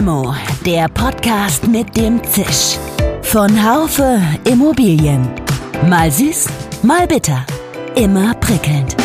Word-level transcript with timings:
Limo, 0.00 0.34
der 0.64 0.88
Podcast 0.88 1.68
mit 1.68 1.94
dem 1.94 2.24
Zisch. 2.24 2.78
Von 3.20 3.50
Haufe 3.62 4.18
Immobilien. 4.50 5.28
Mal 5.90 6.10
süß, 6.10 6.48
mal 6.82 7.06
bitter. 7.06 7.44
Immer 7.96 8.32
prickelnd. 8.36 8.96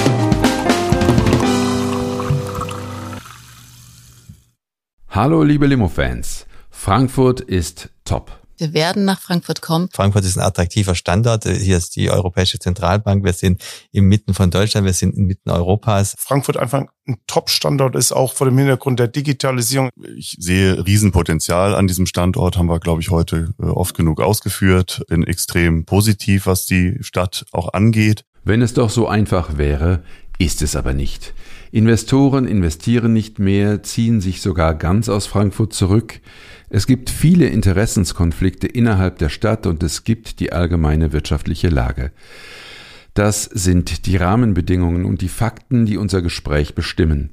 Hallo 5.10 5.44
liebe 5.44 5.68
Limo-Fans. 5.68 6.46
Frankfurt 6.70 7.42
ist 7.42 7.90
top. 8.06 8.45
Wir 8.58 8.74
werden 8.74 9.06
nach 9.06 9.20
Frankfurt 9.20 9.62
kommen. 9.62 9.90
Frankfurt 9.92 10.26
ist 10.26 10.38
ein 10.38 10.44
attraktiver 10.44 10.96
Standort. 10.96 11.44
Hier 11.44 11.78
ist 11.78 11.96
die 11.96 12.10
Europäische 12.10 12.60
Zentralbank. 12.60 13.24
Wir 13.24 13.34
sind 13.34 13.62
inmitten 13.92 14.34
von 14.34 14.52
Deutschland. 14.52 14.86
Wir 14.86 14.94
sind 14.94 15.16
inmitten 15.16 15.50
Europas. 15.50 16.16
Frankfurt 16.18 16.58
einfach 16.58 16.84
ein 17.08 17.18
Top-Standort 17.28 17.96
ist, 17.96 18.12
auch 18.12 18.34
vor 18.34 18.48
dem 18.48 18.58
Hintergrund 18.58 19.00
der 19.00 19.08
Digitalisierung. 19.08 19.90
Ich 20.16 20.38
sehe 20.40 20.86
Riesenpotenzial 20.86 21.76
an 21.76 21.88
diesem 21.88 22.06
Standort, 22.06 22.58
haben 22.58 22.68
wir, 22.68 22.80
glaube 22.80 23.02
ich, 23.02 23.12
heute 23.12 23.54
äh, 23.60 23.66
oft 23.66 23.96
genug 23.96 24.22
ausgeführt. 24.22 25.04
Bin 25.08 25.24
extrem 25.24 25.86
positiv, 25.86 26.46
was 26.46 26.66
die 26.66 26.98
Stadt 27.02 27.46
auch 27.52 27.74
angeht. 27.74 28.26
Wenn 28.46 28.62
es 28.62 28.76
doch 28.76 28.92
so 28.92 29.08
einfach 29.08 29.58
wäre, 29.58 30.04
ist 30.38 30.62
es 30.62 30.76
aber 30.76 30.94
nicht. 30.94 31.34
Investoren 31.72 32.48
investieren 32.48 33.12
nicht 33.12 33.40
mehr, 33.40 33.82
ziehen 33.82 34.22
sich 34.22 34.40
sogar 34.40 34.76
ganz 34.76 35.10
aus 35.10 35.26
Frankfurt 35.26 35.74
zurück. 35.74 36.22
Es 36.70 36.86
gibt 36.86 37.10
viele 37.10 37.48
Interessenskonflikte 37.48 38.68
innerhalb 38.68 39.18
der 39.18 39.30
Stadt 39.30 39.66
und 39.66 39.82
es 39.82 40.04
gibt 40.04 40.40
die 40.40 40.54
allgemeine 40.54 41.12
wirtschaftliche 41.12 41.70
Lage. 41.70 42.12
Das 43.16 43.46
sind 43.46 44.06
die 44.06 44.18
Rahmenbedingungen 44.18 45.06
und 45.06 45.22
die 45.22 45.30
Fakten, 45.30 45.88
die 45.88 45.98
unser 45.98 46.22
Gespräch 46.22 46.76
bestimmen. 46.76 47.32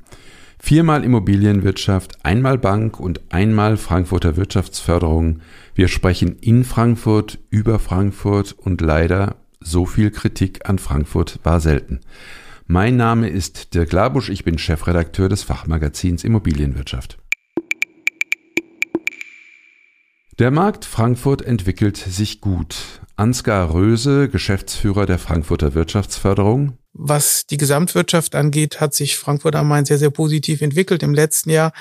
Viermal 0.59 1.05
Immobilienwirtschaft, 1.05 2.25
einmal 2.25 2.56
Bank 2.56 3.01
und 3.01 3.20
einmal 3.31 3.77
Frankfurter 3.77 4.36
Wirtschaftsförderung. 4.36 5.41
Wir 5.75 5.89
sprechen 5.89 6.36
in 6.41 6.64
Frankfurt, 6.64 7.39
über 7.51 7.81
Frankfurt 7.81 8.53
und 8.56 8.81
leider 8.81 9.42
so 9.64 9.86
viel 9.86 10.10
Kritik 10.10 10.68
an 10.68 10.78
Frankfurt 10.78 11.41
war 11.42 11.60
selten. 11.60 12.00
Mein 12.66 12.96
Name 12.96 13.28
ist 13.28 13.74
Dirk 13.74 13.92
Labusch, 13.92 14.28
ich 14.28 14.44
bin 14.44 14.58
Chefredakteur 14.58 15.28
des 15.28 15.42
Fachmagazins 15.42 16.24
Immobilienwirtschaft. 16.24 17.18
Der 20.38 20.50
Markt 20.50 20.84
Frankfurt 20.84 21.42
entwickelt 21.42 21.96
sich 21.96 22.40
gut. 22.40 23.00
Ansgar 23.16 23.74
Röse, 23.74 24.28
Geschäftsführer 24.28 25.06
der 25.06 25.18
Frankfurter 25.18 25.74
Wirtschaftsförderung. 25.74 26.78
Was 26.95 27.47
die 27.47 27.57
Gesamtwirtschaft 27.57 28.35
angeht, 28.35 28.81
hat 28.81 28.93
sich 28.93 29.17
Frankfurt 29.17 29.57
am 29.57 29.67
Main 29.67 29.87
sehr, 29.87 29.97
sehr 29.97 30.11
positiv 30.11 30.61
entwickelt. 30.61 31.03
Im 31.03 31.15
letzten 31.15 31.48
Jahr 31.48 31.73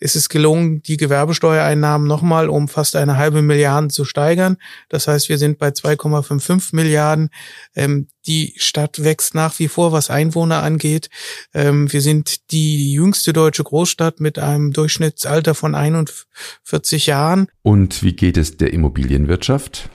ist 0.00 0.16
es 0.16 0.30
gelungen, 0.30 0.82
die 0.82 0.96
Gewerbesteuereinnahmen 0.96 2.08
nochmal 2.08 2.48
um 2.48 2.68
fast 2.68 2.96
eine 2.96 3.18
halbe 3.18 3.42
Milliarde 3.42 3.88
zu 3.88 4.06
steigern. 4.06 4.56
Das 4.88 5.06
heißt, 5.06 5.28
wir 5.28 5.36
sind 5.36 5.58
bei 5.58 5.68
2,55 5.68 6.74
Milliarden. 6.74 7.28
Ähm, 7.76 8.08
die 8.26 8.54
Stadt 8.56 9.04
wächst 9.04 9.34
nach 9.34 9.58
wie 9.58 9.68
vor, 9.68 9.92
was 9.92 10.08
Einwohner 10.08 10.62
angeht. 10.62 11.10
Ähm, 11.52 11.92
wir 11.92 12.00
sind 12.00 12.50
die 12.50 12.90
jüngste 12.90 13.34
deutsche 13.34 13.64
Großstadt 13.64 14.20
mit 14.20 14.38
einem 14.38 14.72
Durchschnittsalter 14.72 15.54
von 15.54 15.74
41 15.74 17.06
Jahren. 17.06 17.48
Und 17.60 18.02
wie 18.02 18.14
geht 18.14 18.38
es 18.38 18.56
der 18.56 18.72
Immobilienwirtschaft? 18.72 19.90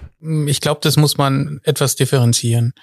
Ich 0.46 0.62
glaube, 0.62 0.82
das 0.84 0.96
muss 0.96 1.18
man 1.18 1.60
etwas 1.64 1.96
differenzieren. 1.96 2.74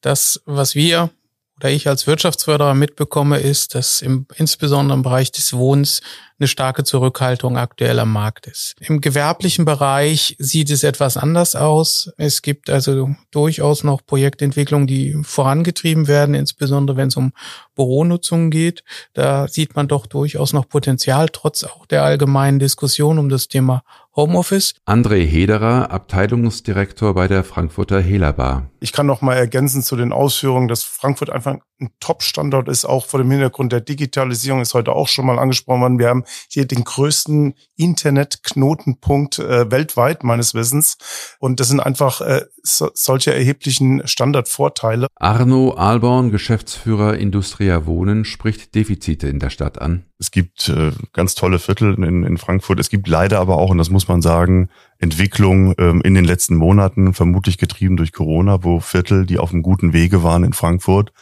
Das, 0.00 0.40
was 0.46 0.74
wir 0.74 1.10
oder 1.58 1.70
ich 1.70 1.88
als 1.88 2.06
Wirtschaftsförderer 2.06 2.74
mitbekomme, 2.74 3.38
ist, 3.38 3.74
dass 3.74 4.02
im, 4.02 4.26
insbesondere 4.36 4.96
im 4.96 5.02
Bereich 5.02 5.32
des 5.32 5.54
Wohnens 5.54 6.02
eine 6.38 6.48
starke 6.48 6.84
Zurückhaltung 6.84 7.56
aktuell 7.56 7.98
am 7.98 8.12
Markt 8.12 8.46
ist. 8.46 8.74
Im 8.78 9.00
gewerblichen 9.00 9.64
Bereich 9.64 10.36
sieht 10.38 10.70
es 10.70 10.84
etwas 10.84 11.16
anders 11.16 11.56
aus. 11.56 12.12
Es 12.18 12.42
gibt 12.42 12.68
also 12.68 13.14
durchaus 13.30 13.84
noch 13.84 14.04
Projektentwicklungen, 14.04 14.86
die 14.86 15.16
vorangetrieben 15.22 16.08
werden, 16.08 16.34
insbesondere 16.34 16.98
wenn 16.98 17.08
es 17.08 17.16
um 17.16 17.32
Büronutzung 17.74 18.50
geht. 18.50 18.84
Da 19.14 19.48
sieht 19.48 19.76
man 19.76 19.88
doch 19.88 20.06
durchaus 20.06 20.52
noch 20.52 20.68
Potenzial, 20.68 21.30
trotz 21.32 21.64
auch 21.64 21.86
der 21.86 22.02
allgemeinen 22.02 22.58
Diskussion 22.58 23.18
um 23.18 23.30
das 23.30 23.48
Thema 23.48 23.82
Homeoffice. 24.16 24.74
André 24.86 25.26
Hederer, 25.26 25.90
Abteilungsdirektor 25.90 27.14
bei 27.14 27.28
der 27.28 27.44
Frankfurter 27.44 28.00
Helabar. 28.00 28.70
Ich 28.80 28.92
kann 28.92 29.06
noch 29.06 29.20
mal 29.20 29.34
ergänzen 29.34 29.82
zu 29.82 29.94
den 29.94 30.12
Ausführungen, 30.12 30.68
dass 30.68 30.84
Frankfurt 30.84 31.28
einfach 31.28 31.56
ein 31.78 31.90
Top-Standort 32.00 32.68
ist, 32.68 32.86
auch 32.86 33.04
vor 33.04 33.20
dem 33.20 33.30
Hintergrund 33.30 33.72
der 33.72 33.82
Digitalisierung, 33.82 34.62
ist 34.62 34.72
heute 34.72 34.92
auch 34.92 35.08
schon 35.08 35.26
mal 35.26 35.38
angesprochen 35.38 35.82
worden. 35.82 35.98
Wir 35.98 36.08
haben 36.08 36.24
hier 36.48 36.66
den 36.66 36.84
größten 36.84 37.54
Internetknotenpunkt 37.76 39.38
äh, 39.38 39.70
weltweit 39.70 40.24
meines 40.24 40.54
Wissens. 40.54 40.96
Und 41.38 41.60
das 41.60 41.68
sind 41.68 41.80
einfach 41.80 42.22
äh, 42.22 42.42
so, 42.66 42.90
solche 42.94 43.32
erheblichen 43.32 44.06
Standardvorteile. 44.06 45.06
Arno 45.14 45.70
Alborn, 45.70 46.30
Geschäftsführer 46.30 47.16
Industria 47.16 47.86
Wohnen, 47.86 48.24
spricht 48.24 48.74
Defizite 48.74 49.28
in 49.28 49.38
der 49.38 49.50
Stadt 49.50 49.80
an. 49.80 50.04
Es 50.18 50.30
gibt 50.30 50.68
äh, 50.68 50.92
ganz 51.12 51.34
tolle 51.34 51.58
Viertel 51.58 51.94
in, 52.02 52.24
in 52.24 52.38
Frankfurt. 52.38 52.80
Es 52.80 52.90
gibt 52.90 53.08
leider 53.08 53.38
aber 53.38 53.56
auch, 53.56 53.70
und 53.70 53.78
das 53.78 53.90
muss 53.90 54.08
man 54.08 54.22
sagen, 54.22 54.68
Entwicklung 54.98 55.74
ähm, 55.78 56.00
in 56.02 56.14
den 56.14 56.24
letzten 56.24 56.56
Monaten, 56.56 57.14
vermutlich 57.14 57.58
getrieben 57.58 57.96
durch 57.96 58.12
Corona, 58.12 58.64
wo 58.64 58.80
Viertel, 58.80 59.26
die 59.26 59.38
auf 59.38 59.52
einem 59.52 59.62
guten 59.62 59.92
Wege 59.92 60.22
waren 60.22 60.44
in 60.44 60.52
Frankfurt, 60.52 61.12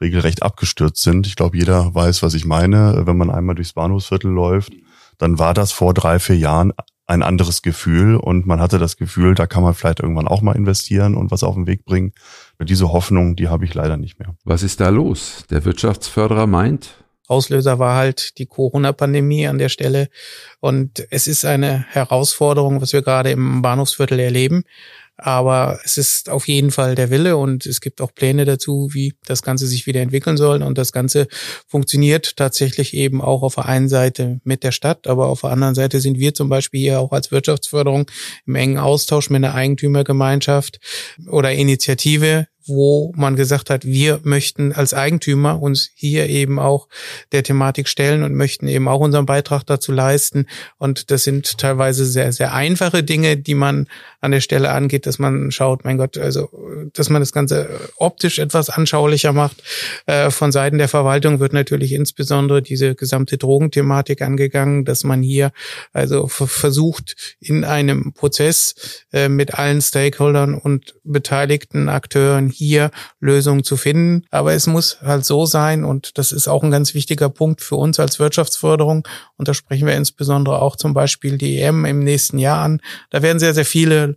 regelrecht 0.00 0.42
abgestürzt 0.42 1.02
sind. 1.02 1.26
Ich 1.26 1.36
glaube, 1.36 1.56
jeder 1.56 1.94
weiß, 1.94 2.22
was 2.22 2.34
ich 2.34 2.44
meine. 2.44 3.02
Wenn 3.06 3.16
man 3.16 3.30
einmal 3.30 3.54
durchs 3.54 3.72
Bahnhofsviertel 3.72 4.30
läuft, 4.30 4.72
dann 5.18 5.38
war 5.38 5.54
das 5.54 5.72
vor 5.72 5.94
drei, 5.94 6.18
vier 6.18 6.36
Jahren 6.36 6.72
ein 7.12 7.22
anderes 7.22 7.62
Gefühl 7.62 8.16
und 8.16 8.46
man 8.46 8.60
hatte 8.60 8.78
das 8.78 8.96
Gefühl, 8.96 9.34
da 9.34 9.46
kann 9.46 9.62
man 9.62 9.74
vielleicht 9.74 10.00
irgendwann 10.00 10.26
auch 10.26 10.42
mal 10.42 10.56
investieren 10.56 11.14
und 11.14 11.30
was 11.30 11.44
auf 11.44 11.54
den 11.54 11.66
Weg 11.66 11.84
bringen. 11.84 12.12
Diese 12.60 12.92
Hoffnung, 12.92 13.36
die 13.36 13.48
habe 13.48 13.64
ich 13.64 13.74
leider 13.74 13.96
nicht 13.96 14.18
mehr. 14.18 14.34
Was 14.44 14.62
ist 14.62 14.80
da 14.80 14.88
los? 14.88 15.44
Der 15.50 15.64
Wirtschaftsförderer 15.64 16.46
meint, 16.46 17.02
Auslöser 17.28 17.78
war 17.78 17.96
halt 17.96 18.38
die 18.38 18.46
Corona-Pandemie 18.46 19.46
an 19.46 19.56
der 19.56 19.70
Stelle. 19.70 20.08
Und 20.60 21.06
es 21.10 21.26
ist 21.26 21.44
eine 21.44 21.86
Herausforderung, 21.88 22.80
was 22.82 22.92
wir 22.92 23.00
gerade 23.00 23.30
im 23.30 23.62
Bahnhofsviertel 23.62 24.18
erleben. 24.18 24.64
Aber 25.16 25.78
es 25.84 25.98
ist 25.98 26.30
auf 26.30 26.48
jeden 26.48 26.70
Fall 26.70 26.94
der 26.94 27.10
Wille 27.10 27.36
und 27.36 27.66
es 27.66 27.80
gibt 27.80 28.00
auch 28.00 28.14
Pläne 28.14 28.44
dazu, 28.44 28.90
wie 28.92 29.14
das 29.24 29.42
Ganze 29.42 29.66
sich 29.66 29.86
wieder 29.86 30.00
entwickeln 30.00 30.36
soll. 30.36 30.62
Und 30.62 30.78
das 30.78 30.92
Ganze 30.92 31.28
funktioniert 31.68 32.36
tatsächlich 32.36 32.94
eben 32.94 33.20
auch 33.20 33.42
auf 33.42 33.54
der 33.56 33.66
einen 33.66 33.88
Seite 33.88 34.40
mit 34.44 34.64
der 34.64 34.72
Stadt, 34.72 35.06
aber 35.06 35.28
auf 35.28 35.42
der 35.42 35.50
anderen 35.50 35.74
Seite 35.74 36.00
sind 36.00 36.18
wir 36.18 36.34
zum 36.34 36.48
Beispiel 36.48 36.80
hier 36.80 37.00
auch 37.00 37.12
als 37.12 37.30
Wirtschaftsförderung 37.30 38.10
im 38.46 38.54
engen 38.54 38.78
Austausch 38.78 39.30
mit 39.30 39.44
einer 39.44 39.54
Eigentümergemeinschaft 39.54 40.80
oder 41.28 41.52
Initiative, 41.52 42.46
wo 42.66 43.12
man 43.16 43.36
gesagt 43.36 43.70
hat, 43.70 43.84
wir 43.84 44.20
möchten 44.22 44.72
als 44.72 44.94
Eigentümer 44.94 45.60
uns 45.60 45.90
hier 45.94 46.28
eben 46.28 46.58
auch 46.58 46.88
der 47.32 47.42
Thematik 47.42 47.88
stellen 47.88 48.22
und 48.22 48.34
möchten 48.34 48.68
eben 48.68 48.88
auch 48.88 49.00
unseren 49.00 49.26
Beitrag 49.26 49.64
dazu 49.64 49.92
leisten. 49.92 50.46
Und 50.78 51.10
das 51.10 51.24
sind 51.24 51.58
teilweise 51.58 52.04
sehr, 52.04 52.32
sehr 52.32 52.54
einfache 52.54 53.02
Dinge, 53.02 53.36
die 53.36 53.54
man 53.54 53.88
an 54.20 54.30
der 54.30 54.40
Stelle 54.40 54.70
angeht, 54.70 55.06
dass 55.06 55.18
man 55.18 55.50
schaut, 55.50 55.84
mein 55.84 55.98
Gott, 55.98 56.16
also, 56.16 56.48
dass 56.92 57.10
man 57.10 57.20
das 57.20 57.32
Ganze 57.32 57.68
optisch 57.96 58.38
etwas 58.38 58.70
anschaulicher 58.70 59.32
macht. 59.32 59.62
Äh, 60.06 60.30
von 60.30 60.52
Seiten 60.52 60.78
der 60.78 60.88
Verwaltung 60.88 61.40
wird 61.40 61.52
natürlich 61.52 61.92
insbesondere 61.92 62.62
diese 62.62 62.94
gesamte 62.94 63.36
Drogenthematik 63.36 64.22
angegangen, 64.22 64.84
dass 64.84 65.02
man 65.02 65.22
hier 65.22 65.50
also 65.92 66.28
versucht, 66.28 67.36
in 67.40 67.64
einem 67.64 68.12
Prozess 68.12 69.04
äh, 69.12 69.28
mit 69.28 69.54
allen 69.54 69.80
Stakeholdern 69.80 70.54
und 70.54 70.94
beteiligten 71.02 71.88
Akteuren 71.88 72.48
hier 72.52 72.90
Lösungen 73.20 73.64
zu 73.64 73.76
finden. 73.76 74.24
Aber 74.30 74.52
es 74.52 74.66
muss 74.66 75.00
halt 75.02 75.24
so 75.24 75.46
sein, 75.46 75.84
und 75.84 76.18
das 76.18 76.32
ist 76.32 76.48
auch 76.48 76.62
ein 76.62 76.70
ganz 76.70 76.94
wichtiger 76.94 77.28
Punkt 77.28 77.60
für 77.60 77.76
uns 77.76 77.98
als 77.98 78.18
Wirtschaftsförderung. 78.18 79.06
Und 79.36 79.48
da 79.48 79.54
sprechen 79.54 79.86
wir 79.86 79.94
insbesondere 79.94 80.62
auch 80.62 80.76
zum 80.76 80.94
Beispiel 80.94 81.38
die 81.38 81.60
EM 81.60 81.84
im 81.84 82.00
nächsten 82.00 82.38
Jahr 82.38 82.62
an. 82.62 82.80
Da 83.10 83.22
werden 83.22 83.38
sehr, 83.38 83.54
sehr 83.54 83.64
viele 83.64 84.16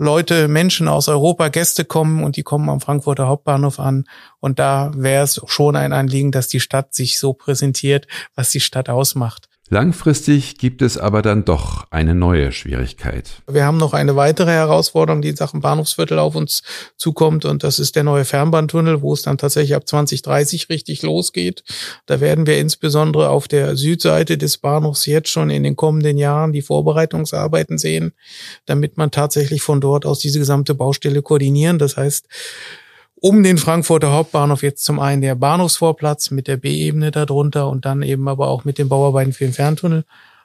Leute, 0.00 0.46
Menschen 0.46 0.86
aus 0.86 1.08
Europa, 1.08 1.48
Gäste 1.48 1.84
kommen 1.84 2.22
und 2.22 2.36
die 2.36 2.44
kommen 2.44 2.68
am 2.68 2.80
Frankfurter 2.80 3.26
Hauptbahnhof 3.26 3.80
an. 3.80 4.04
Und 4.38 4.60
da 4.60 4.92
wäre 4.94 5.24
es 5.24 5.40
schon 5.46 5.74
ein 5.74 5.92
Anliegen, 5.92 6.30
dass 6.30 6.46
die 6.46 6.60
Stadt 6.60 6.94
sich 6.94 7.18
so 7.18 7.32
präsentiert, 7.32 8.06
was 8.36 8.50
die 8.50 8.60
Stadt 8.60 8.88
ausmacht. 8.88 9.47
Langfristig 9.70 10.56
gibt 10.56 10.80
es 10.80 10.96
aber 10.96 11.20
dann 11.20 11.44
doch 11.44 11.86
eine 11.90 12.14
neue 12.14 12.52
Schwierigkeit. 12.52 13.42
Wir 13.46 13.66
haben 13.66 13.76
noch 13.76 13.92
eine 13.92 14.16
weitere 14.16 14.50
Herausforderung, 14.50 15.20
die 15.20 15.28
in 15.28 15.36
Sachen 15.36 15.60
Bahnhofsviertel 15.60 16.18
auf 16.18 16.34
uns 16.34 16.62
zukommt 16.96 17.44
und 17.44 17.62
das 17.64 17.78
ist 17.78 17.94
der 17.94 18.02
neue 18.02 18.24
Fernbahntunnel, 18.24 19.02
wo 19.02 19.12
es 19.12 19.22
dann 19.22 19.36
tatsächlich 19.36 19.74
ab 19.74 19.86
2030 19.86 20.70
richtig 20.70 21.02
losgeht. 21.02 21.64
Da 22.06 22.20
werden 22.20 22.46
wir 22.46 22.58
insbesondere 22.58 23.28
auf 23.28 23.46
der 23.46 23.76
Südseite 23.76 24.38
des 24.38 24.56
Bahnhofs 24.56 25.04
jetzt 25.04 25.28
schon 25.28 25.50
in 25.50 25.64
den 25.64 25.76
kommenden 25.76 26.16
Jahren 26.16 26.52
die 26.52 26.62
Vorbereitungsarbeiten 26.62 27.76
sehen, 27.76 28.12
damit 28.64 28.96
man 28.96 29.10
tatsächlich 29.10 29.60
von 29.60 29.82
dort 29.82 30.06
aus 30.06 30.18
diese 30.18 30.38
gesamte 30.38 30.74
Baustelle 30.74 31.20
koordinieren. 31.20 31.78
Das 31.78 31.98
heißt, 31.98 32.26
um 33.20 33.42
den 33.42 33.58
Frankfurter 33.58 34.12
Hauptbahnhof 34.12 34.62
jetzt 34.62 34.84
zum 34.84 35.00
einen 35.00 35.22
der 35.22 35.34
Bahnhofsvorplatz 35.34 36.30
mit 36.30 36.46
der 36.46 36.56
B-Ebene 36.56 37.10
darunter 37.10 37.68
und 37.68 37.84
dann 37.84 38.02
eben 38.02 38.28
aber 38.28 38.48
auch 38.48 38.64
mit 38.64 38.78
den 38.78 38.88
Bauarbeiten 38.88 39.32
für 39.32 39.44
den 39.44 39.52
Ferntunnel 39.52 40.04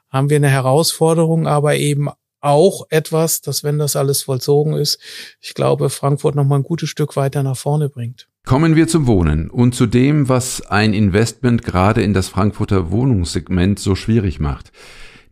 haben 0.10 0.30
wir 0.30 0.38
eine 0.38 0.50
Herausforderung, 0.50 1.48
aber 1.48 1.75
eben 1.75 2.10
auch 2.40 2.86
etwas, 2.90 3.42
dass 3.42 3.64
wenn 3.64 3.80
das 3.80 3.96
alles 3.96 4.24
vollzogen 4.24 4.74
ist, 4.74 5.00
ich 5.42 5.54
glaube, 5.54 5.90
Frankfurt 5.90 6.36
noch 6.36 6.44
mal 6.44 6.58
ein 6.58 6.64
gutes 6.64 6.90
Stück 6.90 7.16
weiter 7.16 7.42
nach 7.42 7.58
vorne 7.58 7.90
bringt. 7.90 8.28
Kommen 8.46 8.75
wir 8.75 8.88
zum 8.90 9.08
Wohnen 9.08 9.50
und 9.50 9.74
zu 9.74 9.86
dem, 9.86 10.28
was 10.28 10.62
ein 10.62 10.94
Investment 10.94 11.64
gerade 11.64 12.04
in 12.04 12.14
das 12.14 12.28
Frankfurter 12.28 12.92
Wohnungssegment 12.92 13.80
so 13.80 13.96
schwierig 13.96 14.40
macht. 14.42 14.72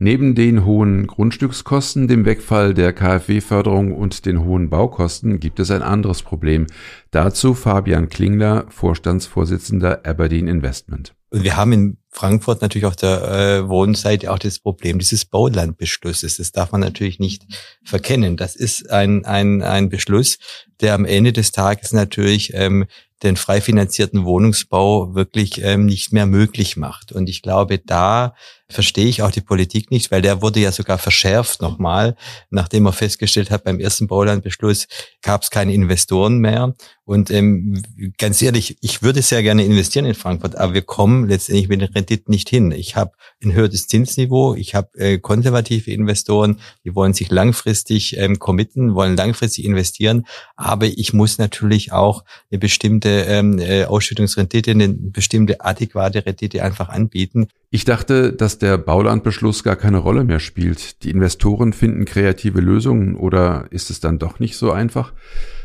Neben 0.04 0.34
den 0.34 0.66
hohen 0.66 1.06
Grundstückskosten, 1.06 2.08
dem 2.08 2.26
Wegfall 2.26 2.74
der 2.74 2.92
KfW-Förderung 2.92 3.94
und 3.94 4.26
den 4.26 4.44
hohen 4.44 4.72
Baukosten 4.72 5.40
gibt 5.40 5.60
es 5.60 5.70
ein 5.70 5.84
anderes 5.84 6.24
Problem. 6.24 6.66
Dazu 7.12 7.54
Fabian 7.54 8.10
Klingler, 8.10 8.66
Vorstandsvorsitzender 8.70 10.04
Aberdeen 10.04 10.48
Investment. 10.48 11.14
Wir 11.30 11.56
haben 11.56 11.72
in 11.72 11.98
Frankfurt 12.10 12.64
natürlich 12.64 12.88
auf 12.88 12.96
der 12.96 13.22
äh, 13.22 13.70
Wohnseite 13.70 14.32
auch 14.32 14.40
das 14.40 14.58
Problem 14.58 14.98
dieses 14.98 15.24
Baulandbeschlusses. 15.26 16.38
Das 16.38 16.52
darf 16.52 16.72
man 16.72 16.82
natürlich 16.82 17.20
nicht 17.20 17.46
verkennen. 17.84 18.38
Das 18.38 18.56
ist 18.56 18.90
ein, 18.90 19.24
ein, 19.26 19.62
ein 19.62 19.90
Beschluss, 19.90 20.40
der 20.80 20.96
am 20.96 21.06
Ende 21.06 21.32
des 21.32 21.52
Tages 21.52 21.94
natürlich 21.94 22.54
ähm, 22.56 22.88
den 23.24 23.36
frei 23.36 23.62
finanzierten 23.62 24.26
Wohnungsbau 24.26 25.14
wirklich 25.14 25.64
ähm, 25.64 25.86
nicht 25.86 26.12
mehr 26.12 26.26
möglich 26.26 26.78
macht. 26.78 27.12
Und 27.12 27.30
ich 27.30 27.42
glaube, 27.42 27.78
da 27.78 28.34
verstehe 28.70 29.06
ich 29.08 29.22
auch 29.22 29.32
die 29.32 29.42
Politik 29.42 29.92
nicht, 29.92 30.12
weil 30.12 30.22
der 30.22 30.42
wurde 30.42 30.60
ja 30.60 30.72
sogar 30.72 30.98
verschärft 30.98 31.62
nochmal, 31.62 32.16
nachdem 32.50 32.86
er 32.86 32.94
festgestellt 32.94 33.52
hat, 33.52 33.64
beim 33.64 33.80
ersten 33.80 34.08
Baulandbeschluss 34.08 34.88
gab 35.22 35.44
es 35.44 35.50
keine 35.50 35.74
Investoren 35.74 36.40
mehr. 36.40 36.74
Und 37.04 37.32
ähm, 37.32 37.82
ganz 38.20 38.42
ehrlich, 38.42 38.78
ich 38.82 39.02
würde 39.02 39.24
sehr 39.24 39.42
gerne 39.42 39.66
investieren 39.66 40.06
in 40.06 40.14
Frankfurt, 40.14 40.56
aber 40.56 40.76
wir 40.76 40.84
kommen 40.84 41.28
letztendlich 41.28 41.68
mit 41.68 41.82
den 41.82 41.90
Renditen 41.90 42.32
nicht 42.32 42.48
hin. 42.48 42.72
Ich 42.72 42.96
habe 42.96 43.14
ein 43.44 43.54
höheres 43.54 43.88
Zinsniveau, 43.88 44.54
ich 44.54 44.76
habe 44.76 44.90
äh, 45.00 45.18
konservative 45.18 45.92
Investoren, 45.92 46.60
die 46.86 46.94
wollen 46.94 47.14
sich 47.14 47.32
langfristig 47.32 48.18
ähm, 48.18 48.38
committen, 48.38 48.94
wollen 48.94 49.18
langfristig 49.18 49.66
investieren, 49.66 50.26
aber 50.56 50.86
ich 50.86 51.12
muss 51.12 51.40
natürlich 51.40 51.92
auch 51.92 52.24
eine 52.52 52.60
bestimmte 52.60 53.10
ähm, 53.28 53.58
äh, 53.58 53.86
Ausschüttungsrendite, 53.86 54.72
eine 54.72 54.90
bestimmte 54.90 55.62
adäquate 55.62 56.24
Rendite 56.26 56.64
einfach 56.64 56.90
anbieten. 56.90 57.48
Ich 57.72 57.84
dachte, 57.84 58.32
dass 58.32 58.60
der 58.60 58.78
Baulandbeschluss 58.78 59.64
gar 59.64 59.76
keine 59.76 59.98
Rolle 59.98 60.24
mehr 60.24 60.40
spielt. 60.40 61.04
Die 61.04 61.10
Investoren 61.10 61.74
finden 61.74 62.06
kreative 62.06 62.62
Lösungen 62.62 63.16
oder 63.16 63.66
ist 63.72 63.90
es 63.90 64.02
dann 64.02 64.20
doch 64.20 64.40
nicht 64.40 64.56
so 64.56 64.72
einfach? 64.72 65.14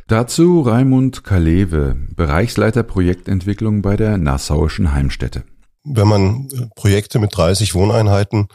Dazu 0.09 0.61
Raimund 0.61 1.25
Kalewe, 1.25 1.97
Bereichsleiter 2.15 2.83
Projektentwicklung 2.83 3.83
bei 3.83 3.97
der 3.97 4.19
Nassauischen 4.19 4.93
Heimstätte. 4.93 5.45
Wenn 5.83 6.09
man 6.09 6.49
äh, 6.51 6.67
Projekte 6.77 7.19
mit 7.19 7.37
30 7.37 7.75
Wohneinheiten 7.75 8.49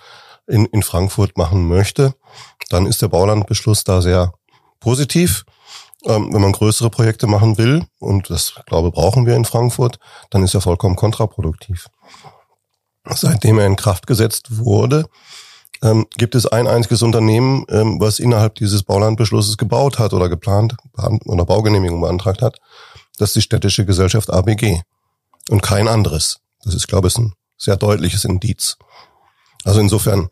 in, 0.47 0.65
in 0.67 0.81
Frankfurt 0.81 1.37
machen 1.37 1.67
möchte, 1.67 2.15
dann 2.69 2.85
ist 2.85 3.01
der 3.01 3.09
Baulandbeschluss 3.09 3.83
da 3.83 4.01
sehr 4.01 4.33
positiv. 4.79 5.43
Ähm, 6.05 6.33
wenn 6.33 6.41
man 6.41 6.53
größere 6.53 6.89
Projekte 6.89 7.27
machen 7.27 7.57
will, 7.57 7.85
und 7.99 8.29
das 8.29 8.55
glaube 8.65 8.91
brauchen 8.91 9.25
wir 9.25 9.35
in 9.35 9.45
Frankfurt, 9.45 9.99
dann 10.29 10.43
ist 10.43 10.53
er 10.53 10.61
vollkommen 10.61 10.95
kontraproduktiv 10.95 11.87
seitdem 13.09 13.59
er 13.59 13.67
in 13.67 13.75
Kraft 13.75 14.07
gesetzt 14.07 14.57
wurde, 14.57 15.05
ähm, 15.83 16.05
gibt 16.17 16.35
es 16.35 16.45
ein 16.45 16.67
einziges 16.67 17.01
Unternehmen, 17.01 17.65
ähm, 17.69 17.99
was 17.99 18.19
innerhalb 18.19 18.55
dieses 18.55 18.83
Baulandbeschlusses 18.83 19.57
gebaut 19.57 19.99
hat 19.99 20.13
oder 20.13 20.29
geplant 20.29 20.75
oder 21.25 21.45
Baugenehmigung 21.45 22.01
beantragt 22.01 22.41
hat. 22.41 22.59
Das 23.17 23.29
ist 23.29 23.35
die 23.35 23.41
städtische 23.41 23.85
Gesellschaft 23.85 24.31
ABG 24.31 24.81
und 25.49 25.61
kein 25.61 25.87
anderes. 25.87 26.39
Das 26.63 26.75
ist, 26.75 26.87
glaube 26.87 27.07
ich, 27.07 27.17
ein 27.17 27.33
sehr 27.57 27.77
deutliches 27.77 28.25
Indiz. 28.25 28.77
Also 29.63 29.79
insofern, 29.79 30.29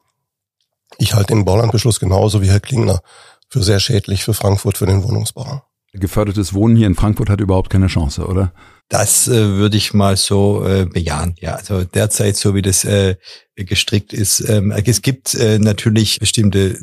ich 0.97 1.13
halte 1.13 1.33
den 1.33 1.45
Baulandbeschluss 1.45 1.99
genauso 1.99 2.41
wie 2.41 2.49
Herr 2.49 2.59
Klingner 2.59 3.01
für 3.49 3.63
sehr 3.63 3.79
schädlich 3.79 4.23
für 4.23 4.33
Frankfurt, 4.33 4.77
für 4.77 4.85
den 4.85 5.03
Wohnungsbau. 5.03 5.63
Gefördertes 5.93 6.53
Wohnen 6.53 6.75
hier 6.75 6.87
in 6.87 6.95
Frankfurt 6.95 7.29
hat 7.29 7.41
überhaupt 7.41 7.71
keine 7.71 7.87
Chance, 7.87 8.27
oder? 8.27 8.53
Das 8.89 9.27
äh, 9.27 9.31
würde 9.31 9.77
ich 9.77 9.93
mal 9.93 10.17
so 10.17 10.65
äh, 10.65 10.85
bejahen. 10.85 11.35
Ja, 11.39 11.55
also 11.55 11.83
derzeit, 11.83 12.35
so 12.35 12.55
wie 12.55 12.63
das 12.63 12.83
äh, 12.83 13.15
gestrickt 13.55 14.13
ist, 14.13 14.39
ähm, 14.49 14.71
es 14.71 15.01
gibt 15.01 15.35
äh, 15.35 15.59
natürlich 15.59 16.19
bestimmte 16.19 16.79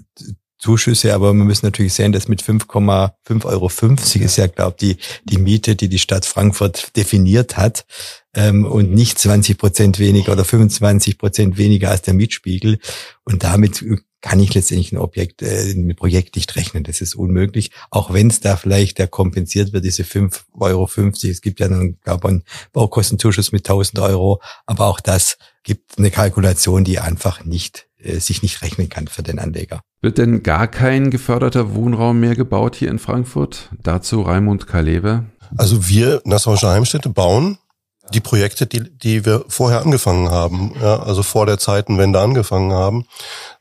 Zuschüsse, 0.59 1.15
aber 1.15 1.35
man 1.35 1.49
muss 1.49 1.63
natürlich 1.63 1.95
sehen, 1.95 2.13
dass 2.13 2.29
mit 2.29 2.43
5,5 2.43 3.45
Euro 3.45 3.69
50 3.69 4.23
ist 4.23 4.37
ja, 4.37 4.47
glaube 4.47 4.77
die 4.81 4.97
die 5.25 5.39
Miete, 5.39 5.77
die 5.77 5.89
die 5.89 5.99
Stadt 5.99 6.25
Frankfurt 6.25 6.97
definiert 6.97 7.57
hat 7.57 7.85
ähm, 8.37 8.65
und 8.65 8.93
nicht 8.93 9.19
20 9.19 9.59
Prozent 9.59 9.99
weniger 9.99 10.33
oder 10.33 10.45
25 10.45 11.19
Prozent 11.19 11.59
weniger 11.59 11.91
als 11.91 12.03
der 12.03 12.15
Mietspiegel. 12.15 12.79
Und 13.25 13.43
damit 13.43 13.85
kann 14.21 14.41
ich 14.41 14.55
letztendlich 14.55 14.93
ein 14.93 14.99
Objekt, 14.99 15.43
äh, 15.43 15.71
ein 15.71 15.95
Projekt 15.97 16.37
nicht 16.37 16.55
rechnen. 16.57 16.85
Das 16.85 17.01
ist 17.01 17.15
unmöglich. 17.15 17.71
Auch 17.91 18.13
wenn 18.13 18.29
es 18.29 18.41
da 18.41 18.57
vielleicht 18.57 18.99
der 18.99 19.09
kompensiert 19.09 19.73
wird, 19.73 19.85
diese 19.85 20.03
5,50 20.03 20.61
Euro. 20.61 20.89
Es 21.31 21.41
gibt 21.41 21.61
ja 21.61 21.69
dann, 21.69 21.99
glaube 22.03 22.29
ich, 22.29 22.31
einen 22.31 22.45
Baukostenzuschuss 22.73 23.53
mit 23.53 23.69
1000 23.69 23.99
Euro. 24.01 24.41
Aber 24.67 24.87
auch 24.87 25.01
das 25.01 25.39
gibt 25.63 25.99
eine 25.99 26.11
Kalkulation, 26.11 26.85
die 26.85 26.99
einfach 26.99 27.45
nicht, 27.45 27.89
äh, 27.99 28.19
sich 28.19 28.43
nicht 28.43 28.63
rechnen 28.63 28.89
kann 28.89 29.09
für 29.09 29.23
den 29.23 29.39
Anleger. 29.39 29.81
Wird 30.03 30.19
denn 30.19 30.43
gar 30.43 30.69
kein 30.69 31.11
geförderter 31.11 31.75
Wohnraum 31.75 32.21
mehr 32.21 32.37
gebaut 32.37 32.77
hier 32.77 32.91
in 32.91 32.99
Frankfurt? 32.99 33.71
Dazu 33.83 34.23
Raimund 34.23 34.67
Kalewe. 34.67 35.25
Also 35.57 35.89
wir, 35.89 36.21
Nassauische 36.25 36.69
Heimstätte, 36.69 37.09
bauen 37.09 37.59
die 38.13 38.21
Projekte, 38.21 38.67
die, 38.67 38.83
die 38.99 39.25
wir 39.25 39.45
vorher 39.49 39.81
angefangen 39.81 40.31
haben, 40.31 40.75
ja, 40.81 41.01
also 41.01 41.23
vor 41.23 41.47
der 41.47 41.59
Zeitenwende 41.59 42.21
angefangen 42.21 42.73
haben, 42.73 43.07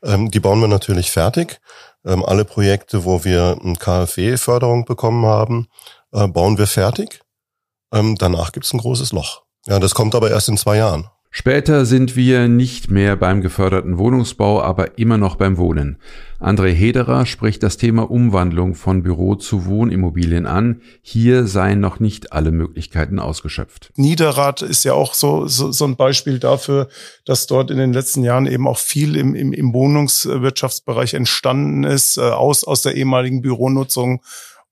ähm, 0.02 0.30
die 0.30 0.40
bauen 0.40 0.60
wir 0.60 0.68
natürlich 0.68 1.10
fertig. 1.10 1.60
Ähm, 2.04 2.24
alle 2.24 2.44
Projekte, 2.44 3.04
wo 3.04 3.24
wir 3.24 3.58
eine 3.62 3.74
KfW-Förderung 3.74 4.84
bekommen 4.84 5.26
haben, 5.26 5.68
äh, 6.12 6.28
bauen 6.28 6.58
wir 6.58 6.66
fertig. 6.66 7.20
Ähm, 7.92 8.16
danach 8.16 8.52
gibt's 8.52 8.72
ein 8.72 8.78
großes 8.78 9.12
Loch. 9.12 9.42
Ja, 9.66 9.80
das 9.80 9.94
kommt 9.94 10.14
aber 10.14 10.30
erst 10.30 10.48
in 10.48 10.56
zwei 10.56 10.76
Jahren. 10.76 11.08
Später 11.38 11.84
sind 11.84 12.16
wir 12.16 12.48
nicht 12.48 12.90
mehr 12.90 13.14
beim 13.14 13.42
geförderten 13.42 13.98
Wohnungsbau, 13.98 14.62
aber 14.62 14.96
immer 14.96 15.18
noch 15.18 15.36
beim 15.36 15.58
Wohnen. 15.58 15.98
André 16.40 16.70
Hederer 16.70 17.26
spricht 17.26 17.62
das 17.62 17.76
Thema 17.76 18.10
Umwandlung 18.10 18.74
von 18.74 19.02
Büro 19.02 19.34
zu 19.34 19.66
Wohnimmobilien 19.66 20.46
an. 20.46 20.80
Hier 21.02 21.46
seien 21.46 21.78
noch 21.78 22.00
nicht 22.00 22.32
alle 22.32 22.52
Möglichkeiten 22.52 23.18
ausgeschöpft. 23.18 23.92
Niederrad 23.96 24.62
ist 24.62 24.84
ja 24.84 24.94
auch 24.94 25.12
so, 25.12 25.46
so, 25.46 25.72
so 25.72 25.84
ein 25.84 25.96
Beispiel 25.96 26.38
dafür, 26.38 26.88
dass 27.26 27.46
dort 27.46 27.70
in 27.70 27.76
den 27.76 27.92
letzten 27.92 28.24
Jahren 28.24 28.46
eben 28.46 28.66
auch 28.66 28.78
viel 28.78 29.14
im, 29.14 29.34
im, 29.34 29.52
im 29.52 29.74
Wohnungswirtschaftsbereich 29.74 31.12
entstanden 31.12 31.84
ist, 31.84 32.16
äh, 32.16 32.22
aus, 32.22 32.64
aus 32.64 32.80
der 32.80 32.94
ehemaligen 32.94 33.42
Büronutzung. 33.42 34.22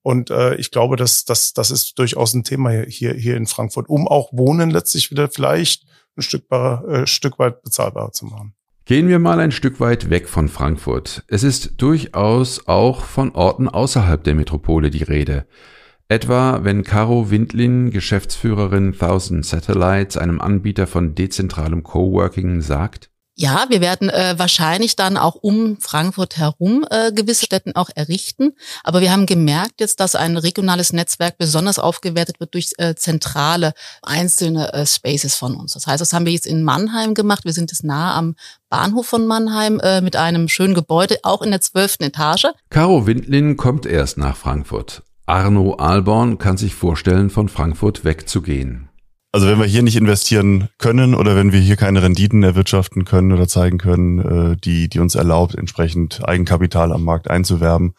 Und 0.00 0.30
äh, 0.30 0.54
ich 0.54 0.70
glaube, 0.70 0.96
dass 0.96 1.26
das, 1.26 1.52
das 1.52 1.70
ist 1.70 1.98
durchaus 1.98 2.32
ein 2.32 2.42
Thema 2.42 2.70
hier, 2.70 3.12
hier 3.12 3.36
in 3.36 3.46
Frankfurt, 3.46 3.90
um 3.90 4.08
auch 4.08 4.32
Wohnen 4.32 4.70
letztlich 4.70 5.10
wieder 5.10 5.28
vielleicht 5.28 5.84
ein 6.16 6.22
Stück, 6.22 6.50
äh, 6.50 7.06
Stück 7.06 7.38
weit 7.38 7.62
bezahlbarer 7.62 8.12
zu 8.12 8.26
machen. 8.26 8.54
Gehen 8.86 9.08
wir 9.08 9.18
mal 9.18 9.40
ein 9.40 9.50
Stück 9.50 9.80
weit 9.80 10.10
weg 10.10 10.28
von 10.28 10.48
Frankfurt. 10.48 11.24
Es 11.28 11.42
ist 11.42 11.80
durchaus 11.80 12.68
auch 12.68 13.04
von 13.04 13.30
Orten 13.30 13.68
außerhalb 13.68 14.22
der 14.22 14.34
Metropole 14.34 14.90
die 14.90 15.02
Rede. 15.02 15.46
Etwa 16.08 16.64
wenn 16.64 16.84
Caro 16.84 17.30
Windlin, 17.30 17.90
Geschäftsführerin 17.90 18.92
Thousand 18.92 19.46
Satellites, 19.46 20.18
einem 20.18 20.38
Anbieter 20.38 20.86
von 20.86 21.14
dezentralem 21.14 21.82
Coworking, 21.82 22.60
sagt, 22.60 23.10
ja, 23.36 23.66
wir 23.68 23.80
werden 23.80 24.10
äh, 24.10 24.34
wahrscheinlich 24.36 24.94
dann 24.94 25.16
auch 25.16 25.34
um 25.34 25.76
Frankfurt 25.80 26.36
herum 26.36 26.86
äh, 26.90 27.10
gewisse 27.12 27.44
Städten 27.44 27.74
auch 27.74 27.90
errichten. 27.94 28.52
Aber 28.84 29.00
wir 29.00 29.10
haben 29.10 29.26
gemerkt 29.26 29.80
jetzt, 29.80 29.98
dass 29.98 30.14
ein 30.14 30.36
regionales 30.36 30.92
Netzwerk 30.92 31.36
besonders 31.36 31.80
aufgewertet 31.80 32.38
wird 32.38 32.54
durch 32.54 32.72
äh, 32.78 32.94
zentrale 32.94 33.72
einzelne 34.02 34.72
äh, 34.72 34.86
Spaces 34.86 35.34
von 35.34 35.56
uns. 35.56 35.72
Das 35.72 35.86
heißt, 35.86 36.00
das 36.00 36.12
haben 36.12 36.26
wir 36.26 36.32
jetzt 36.32 36.46
in 36.46 36.62
Mannheim 36.62 37.14
gemacht. 37.14 37.44
Wir 37.44 37.52
sind 37.52 37.72
jetzt 37.72 37.82
nahe 37.82 38.14
am 38.14 38.36
Bahnhof 38.70 39.06
von 39.06 39.26
Mannheim 39.26 39.80
äh, 39.80 40.00
mit 40.00 40.14
einem 40.14 40.48
schönen 40.48 40.74
Gebäude, 40.74 41.18
auch 41.24 41.42
in 41.42 41.50
der 41.50 41.60
zwölften 41.60 42.04
Etage. 42.04 42.46
Caro 42.70 43.06
Windlin 43.06 43.56
kommt 43.56 43.84
erst 43.84 44.16
nach 44.16 44.36
Frankfurt. 44.36 45.02
Arno 45.26 45.74
Alborn 45.74 46.38
kann 46.38 46.56
sich 46.56 46.74
vorstellen, 46.74 47.30
von 47.30 47.48
Frankfurt 47.48 48.04
wegzugehen. 48.04 48.90
Also 49.34 49.48
wenn 49.48 49.58
wir 49.58 49.66
hier 49.66 49.82
nicht 49.82 49.96
investieren 49.96 50.68
können 50.78 51.12
oder 51.12 51.34
wenn 51.34 51.50
wir 51.50 51.58
hier 51.58 51.74
keine 51.74 52.04
Renditen 52.04 52.44
erwirtschaften 52.44 53.04
können 53.04 53.32
oder 53.32 53.48
zeigen 53.48 53.78
können, 53.78 54.20
äh, 54.20 54.56
die, 54.56 54.88
die 54.88 55.00
uns 55.00 55.16
erlaubt, 55.16 55.56
entsprechend 55.56 56.24
Eigenkapital 56.24 56.92
am 56.92 57.02
Markt 57.02 57.28
einzuwerben, 57.28 57.96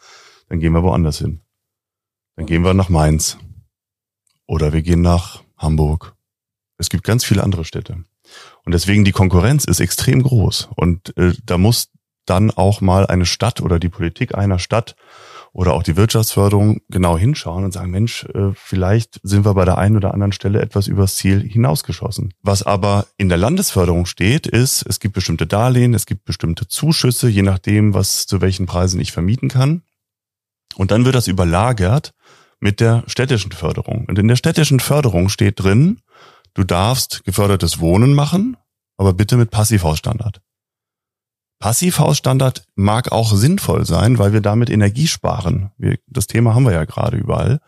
dann 0.48 0.60
gehen 0.60 0.72
wir 0.72 0.82
woanders 0.82 1.18
hin. 1.18 1.42
Dann 2.36 2.46
gehen 2.46 2.62
wir 2.62 2.72
nach 2.72 2.88
Mainz. 2.88 3.36
Oder 4.46 4.72
wir 4.72 4.80
gehen 4.80 5.02
nach 5.02 5.42
Hamburg. 5.58 6.14
Es 6.78 6.88
gibt 6.88 7.04
ganz 7.04 7.22
viele 7.22 7.44
andere 7.44 7.66
Städte. 7.66 8.02
Und 8.64 8.72
deswegen 8.72 9.04
die 9.04 9.12
Konkurrenz 9.12 9.66
ist 9.66 9.80
extrem 9.80 10.22
groß. 10.22 10.70
Und 10.74 11.14
äh, 11.18 11.34
da 11.44 11.58
muss 11.58 11.90
dann 12.24 12.50
auch 12.50 12.80
mal 12.80 13.06
eine 13.06 13.26
Stadt 13.26 13.60
oder 13.60 13.78
die 13.78 13.90
Politik 13.90 14.34
einer 14.34 14.58
Stadt 14.58 14.96
oder 15.56 15.72
auch 15.72 15.82
die 15.82 15.96
Wirtschaftsförderung 15.96 16.82
genau 16.90 17.16
hinschauen 17.16 17.64
und 17.64 17.72
sagen, 17.72 17.90
Mensch, 17.90 18.24
äh, 18.34 18.52
vielleicht 18.54 19.18
sind 19.22 19.46
wir 19.46 19.54
bei 19.54 19.64
der 19.64 19.78
einen 19.78 19.96
oder 19.96 20.12
anderen 20.12 20.32
Stelle 20.32 20.60
etwas 20.60 20.86
übers 20.86 21.16
Ziel 21.16 21.40
hinausgeschossen. 21.40 22.34
Was 22.42 22.62
aber 22.62 23.06
in 23.16 23.30
der 23.30 23.38
Landesförderung 23.38 24.04
steht, 24.04 24.46
ist, 24.46 24.84
es 24.86 25.00
gibt 25.00 25.14
bestimmte 25.14 25.46
Darlehen, 25.46 25.94
es 25.94 26.04
gibt 26.04 26.26
bestimmte 26.26 26.68
Zuschüsse, 26.68 27.28
je 27.30 27.40
nachdem, 27.40 27.94
was 27.94 28.26
zu 28.26 28.42
welchen 28.42 28.66
Preisen 28.66 29.00
ich 29.00 29.12
vermieten 29.12 29.48
kann. 29.48 29.80
Und 30.76 30.90
dann 30.90 31.06
wird 31.06 31.14
das 31.14 31.26
überlagert 31.26 32.12
mit 32.60 32.80
der 32.80 33.04
städtischen 33.06 33.52
Förderung. 33.52 34.04
Und 34.08 34.18
in 34.18 34.28
der 34.28 34.36
städtischen 34.36 34.78
Förderung 34.78 35.30
steht 35.30 35.58
drin, 35.58 36.00
du 36.52 36.64
darfst 36.64 37.24
gefördertes 37.24 37.80
Wohnen 37.80 38.12
machen, 38.12 38.58
aber 38.98 39.14
bitte 39.14 39.38
mit 39.38 39.50
Passivhausstandard. 39.50 40.42
Passivhausstandard 41.58 42.64
mag 42.74 43.12
auch 43.12 43.32
sinnvoll 43.34 43.86
sein, 43.86 44.18
weil 44.18 44.32
wir 44.32 44.40
damit 44.40 44.70
Energie 44.70 45.06
sparen. 45.06 45.70
Wir, 45.78 45.98
das 46.06 46.26
Thema 46.26 46.54
haben 46.54 46.64
wir 46.64 46.72
ja 46.72 46.84
gerade 46.84 47.16
überall. 47.16 47.60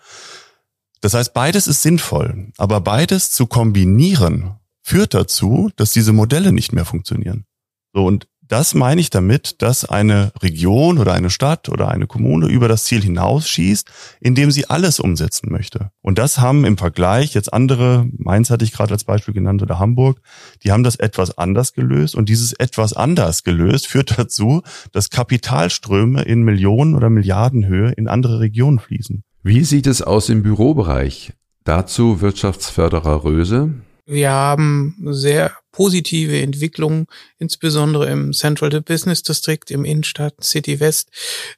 Das 1.01 1.15
heißt, 1.15 1.33
beides 1.33 1.67
ist 1.67 1.83
sinnvoll, 1.83 2.53
aber 2.59 2.81
beides 2.81 3.31
zu 3.31 3.47
kombinieren 3.47 4.57
führt 4.83 5.15
dazu, 5.15 5.71
dass 5.77 5.93
diese 5.93 6.13
Modelle 6.13 6.53
nicht 6.53 6.73
mehr 6.73 6.85
funktionieren. 6.85 7.45
So 7.93 8.05
und 8.05 8.29
das 8.49 8.75
meine 8.75 9.01
ich 9.01 9.11
damit, 9.11 9.63
dass 9.63 9.85
eine 9.85 10.33
Region 10.43 10.99
oder 10.99 11.13
eine 11.13 11.31
Stadt 11.31 11.69
oder 11.69 11.89
eine 11.89 12.07
Kommune 12.07 12.47
über 12.47 12.67
das 12.69 12.85
Ziel 12.85 13.03
hinausschießt, 13.03 13.89
indem 14.21 14.51
sie 14.51 14.69
alles 14.69 15.01
umsetzen 15.01 15.51
möchte. 15.51 15.91
Und 16.03 16.19
das 16.19 16.39
haben 16.39 16.65
im 16.65 16.79
Vergleich 16.79 17.35
jetzt 17.35 17.53
andere, 17.53 18.09
Mainz 18.17 18.51
hatte 18.51 18.65
ich 18.65 18.73
gerade 18.73 18.93
als 18.93 19.05
Beispiel 19.05 19.35
genannt 19.35 19.63
oder 19.63 19.79
Hamburg, 19.79 20.21
die 20.65 20.73
haben 20.73 20.83
das 20.83 20.97
etwas 20.97 21.37
anders 21.37 21.75
gelöst 21.75 22.15
und 22.15 22.29
dieses 22.29 22.53
etwas 22.55 22.93
anders 22.95 23.45
gelöst 23.45 23.87
führt 23.87 24.19
dazu, 24.19 24.63
dass 24.93 25.11
Kapitalströme 25.11 26.23
in 26.23 26.43
Millionen 26.43 26.95
oder 26.95 27.11
Milliardenhöhe 27.11 27.93
in 27.93 28.09
andere 28.09 28.41
Regionen 28.41 28.79
fließen. 28.79 29.23
Wie 29.43 29.65
sieht 29.65 29.87
es 29.87 30.03
aus 30.03 30.29
im 30.29 30.43
Bürobereich? 30.43 31.33
Dazu 31.65 32.21
Wirtschaftsförderer 32.21 33.25
Röse. 33.25 33.75
Wir 34.11 34.31
haben 34.31 34.97
sehr 35.11 35.53
positive 35.71 36.41
Entwicklungen, 36.41 37.05
insbesondere 37.39 38.09
im 38.11 38.33
Central 38.33 38.81
Business 38.81 39.23
District, 39.23 39.61
im 39.69 39.85
Innenstadt 39.85 40.43
City 40.43 40.81
West. 40.81 41.11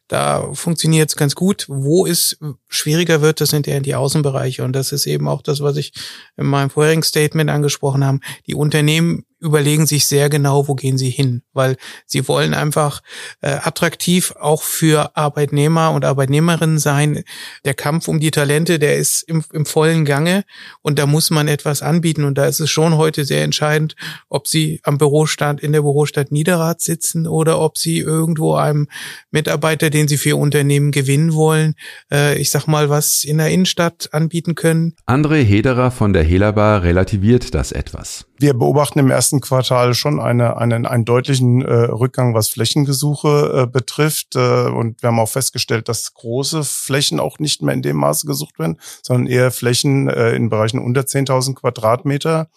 Da 0.08 0.52
funktioniert 0.52 1.10
es 1.10 1.16
ganz 1.16 1.36
gut. 1.36 1.66
Wo 1.68 2.06
es 2.06 2.36
schwieriger 2.68 3.22
wird, 3.22 3.40
das 3.40 3.50
sind 3.50 3.68
eher 3.68 3.80
die 3.80 3.94
Außenbereiche. 3.94 4.64
Und 4.64 4.72
das 4.72 4.90
ist 4.90 5.06
eben 5.06 5.28
auch 5.28 5.42
das, 5.42 5.60
was 5.60 5.76
ich 5.76 5.92
in 6.36 6.46
meinem 6.46 6.70
vorherigen 6.70 7.04
Statement 7.04 7.50
angesprochen 7.50 8.04
habe. 8.04 8.18
Die 8.48 8.56
Unternehmen 8.56 9.24
überlegen 9.40 9.86
sich 9.86 10.06
sehr 10.06 10.28
genau, 10.28 10.68
wo 10.68 10.74
gehen 10.74 10.98
sie 10.98 11.10
hin, 11.10 11.42
weil 11.52 11.76
sie 12.06 12.28
wollen 12.28 12.54
einfach 12.54 13.02
äh, 13.40 13.50
attraktiv 13.50 14.34
auch 14.38 14.62
für 14.62 15.16
Arbeitnehmer 15.16 15.90
und 15.90 16.04
Arbeitnehmerinnen 16.04 16.78
sein. 16.78 17.24
Der 17.64 17.74
Kampf 17.74 18.08
um 18.08 18.20
die 18.20 18.30
Talente, 18.30 18.78
der 18.78 18.96
ist 18.96 19.22
im, 19.22 19.44
im 19.52 19.66
vollen 19.66 20.04
Gange 20.04 20.44
und 20.82 20.98
da 20.98 21.06
muss 21.06 21.30
man 21.30 21.48
etwas 21.48 21.82
anbieten 21.82 22.24
und 22.24 22.36
da 22.36 22.46
ist 22.46 22.60
es 22.60 22.70
schon 22.70 22.96
heute 22.96 23.24
sehr 23.24 23.42
entscheidend, 23.44 23.96
ob 24.28 24.46
sie 24.46 24.80
am 24.82 24.98
Bürostand 24.98 25.60
in 25.60 25.72
der 25.72 25.82
Bürostadt 25.82 26.32
Niederrad 26.32 26.80
sitzen 26.80 27.26
oder 27.26 27.60
ob 27.60 27.78
sie 27.78 27.98
irgendwo 27.98 28.54
einem 28.54 28.88
Mitarbeiter, 29.30 29.90
den 29.90 30.08
sie 30.08 30.18
für 30.18 30.30
ihr 30.30 30.38
Unternehmen 30.38 30.90
gewinnen 30.90 31.34
wollen, 31.34 31.74
äh, 32.12 32.38
ich 32.38 32.50
sag 32.50 32.66
mal, 32.66 32.90
was 32.90 33.24
in 33.24 33.38
der 33.38 33.48
Innenstadt 33.48 34.10
anbieten 34.12 34.54
können. 34.54 34.94
André 35.06 35.42
Hederer 35.42 35.90
von 35.90 36.12
der 36.12 36.22
Helabar 36.22 36.82
relativiert 36.82 37.54
das 37.54 37.72
etwas. 37.72 38.26
Wir 38.38 38.54
beobachten 38.54 38.98
im 38.98 39.10
ersten 39.10 39.29
Quartal 39.38 39.94
schon 39.94 40.18
eine, 40.18 40.56
einen, 40.56 40.86
einen 40.86 41.04
deutlichen 41.04 41.62
äh, 41.62 41.72
Rückgang, 41.72 42.34
was 42.34 42.48
Flächengesuche 42.48 43.62
äh, 43.62 43.66
betrifft. 43.70 44.34
Äh, 44.34 44.66
und 44.66 45.00
wir 45.02 45.08
haben 45.08 45.20
auch 45.20 45.28
festgestellt, 45.28 45.88
dass 45.88 46.12
große 46.14 46.64
Flächen 46.64 47.20
auch 47.20 47.38
nicht 47.38 47.62
mehr 47.62 47.74
in 47.74 47.82
dem 47.82 47.96
Maße 47.96 48.26
gesucht 48.26 48.58
werden, 48.58 48.80
sondern 49.02 49.28
eher 49.28 49.52
Flächen 49.52 50.08
äh, 50.08 50.34
in 50.34 50.48
Bereichen 50.48 50.80
unter 50.80 51.02
10.000 51.02 51.54
Quadratmeter. 51.54 52.48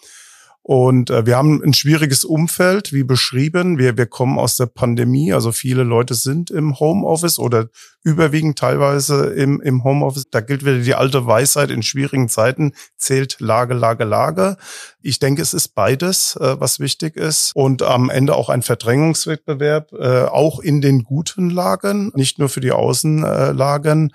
Und 0.66 1.10
äh, 1.10 1.26
wir 1.26 1.36
haben 1.36 1.62
ein 1.62 1.74
schwieriges 1.74 2.24
Umfeld, 2.24 2.94
wie 2.94 3.04
beschrieben. 3.04 3.78
Wir, 3.78 3.98
wir 3.98 4.06
kommen 4.06 4.40
aus 4.40 4.56
der 4.56 4.68
Pandemie, 4.68 5.34
also 5.34 5.52
viele 5.52 5.84
Leute 5.84 6.14
sind 6.14 6.52
im 6.52 6.80
Homeoffice 6.80 7.38
oder 7.38 7.68
überwiegend 8.02 8.58
teilweise 8.58 9.26
im, 9.34 9.60
im 9.60 9.84
Homeoffice. 9.84 10.30
Da 10.32 10.40
gilt 10.40 10.64
wieder 10.64 10.80
die 10.80 10.96
alte 10.96 11.28
Weisheit, 11.28 11.70
in 11.70 11.84
schwierigen 11.84 12.30
Zeiten 12.30 12.72
zählt 12.96 13.42
Lage, 13.42 13.74
Lage, 13.74 14.06
Lage. 14.06 14.56
Ich 15.02 15.20
denke, 15.20 15.42
es 15.42 15.54
ist 15.54 15.76
beides, 15.76 16.38
äh, 16.38 16.56
was 16.58 16.80
wichtig 16.80 17.18
ist. 17.18 17.52
Und 17.54 17.82
am 17.82 18.10
Ende 18.10 18.34
auch 18.34 18.48
ein 18.48 18.62
Verdrängungswettbewerb, 18.62 19.92
äh, 19.92 20.24
auch 20.24 20.62
in 20.62 20.80
den 20.80 21.04
guten 21.04 21.50
Lagen, 21.50 22.14
nicht 22.16 22.40
nur 22.40 22.48
für 22.48 22.62
die 22.62 22.72
Außenlagen. 22.72 24.14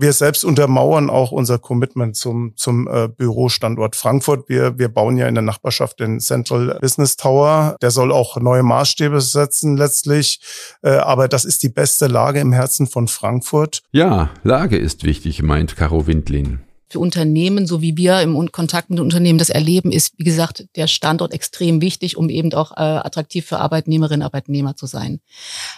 Wir 0.00 0.14
selbst 0.14 0.46
untermauern 0.46 1.10
auch 1.10 1.30
unser 1.30 1.58
Commitment 1.58 2.16
zum, 2.16 2.54
zum 2.56 2.88
äh, 2.88 3.08
Bürostandort 3.08 3.96
Frankfurt. 3.96 4.48
Wir, 4.48 4.78
wir 4.78 4.88
bauen 4.88 5.18
ja 5.18 5.28
in 5.28 5.34
der 5.34 5.42
Nachbarschaft 5.42 6.00
den 6.00 6.20
Central 6.20 6.78
Business 6.80 7.18
Tower. 7.18 7.76
Der 7.82 7.90
soll 7.90 8.10
auch 8.10 8.38
neue 8.38 8.62
Maßstäbe 8.62 9.20
setzen 9.20 9.76
letztlich. 9.76 10.40
Äh, 10.82 10.92
aber 10.92 11.28
das 11.28 11.44
ist 11.44 11.62
die 11.62 11.68
beste 11.68 12.06
Lage 12.06 12.40
im 12.40 12.52
Herzen 12.52 12.86
von 12.86 13.08
Frankfurt. 13.08 13.82
Ja, 13.92 14.30
Lage 14.42 14.78
ist 14.78 15.04
wichtig, 15.04 15.42
meint 15.42 15.76
Caro 15.76 16.06
Windlin 16.06 16.60
für 16.90 16.98
Unternehmen, 16.98 17.66
so 17.66 17.80
wie 17.80 17.96
wir 17.96 18.20
im 18.20 18.50
Kontakt 18.50 18.90
mit 18.90 18.98
Unternehmen 18.98 19.38
das 19.38 19.48
erleben, 19.48 19.92
ist, 19.92 20.14
wie 20.18 20.24
gesagt, 20.24 20.66
der 20.74 20.88
Standort 20.88 21.32
extrem 21.32 21.80
wichtig, 21.80 22.16
um 22.16 22.28
eben 22.28 22.52
auch 22.52 22.72
äh, 22.72 22.80
attraktiv 22.80 23.46
für 23.46 23.58
Arbeitnehmerinnen 23.58 24.22
und 24.22 24.26
Arbeitnehmer 24.26 24.74
zu 24.74 24.86
sein. 24.86 25.20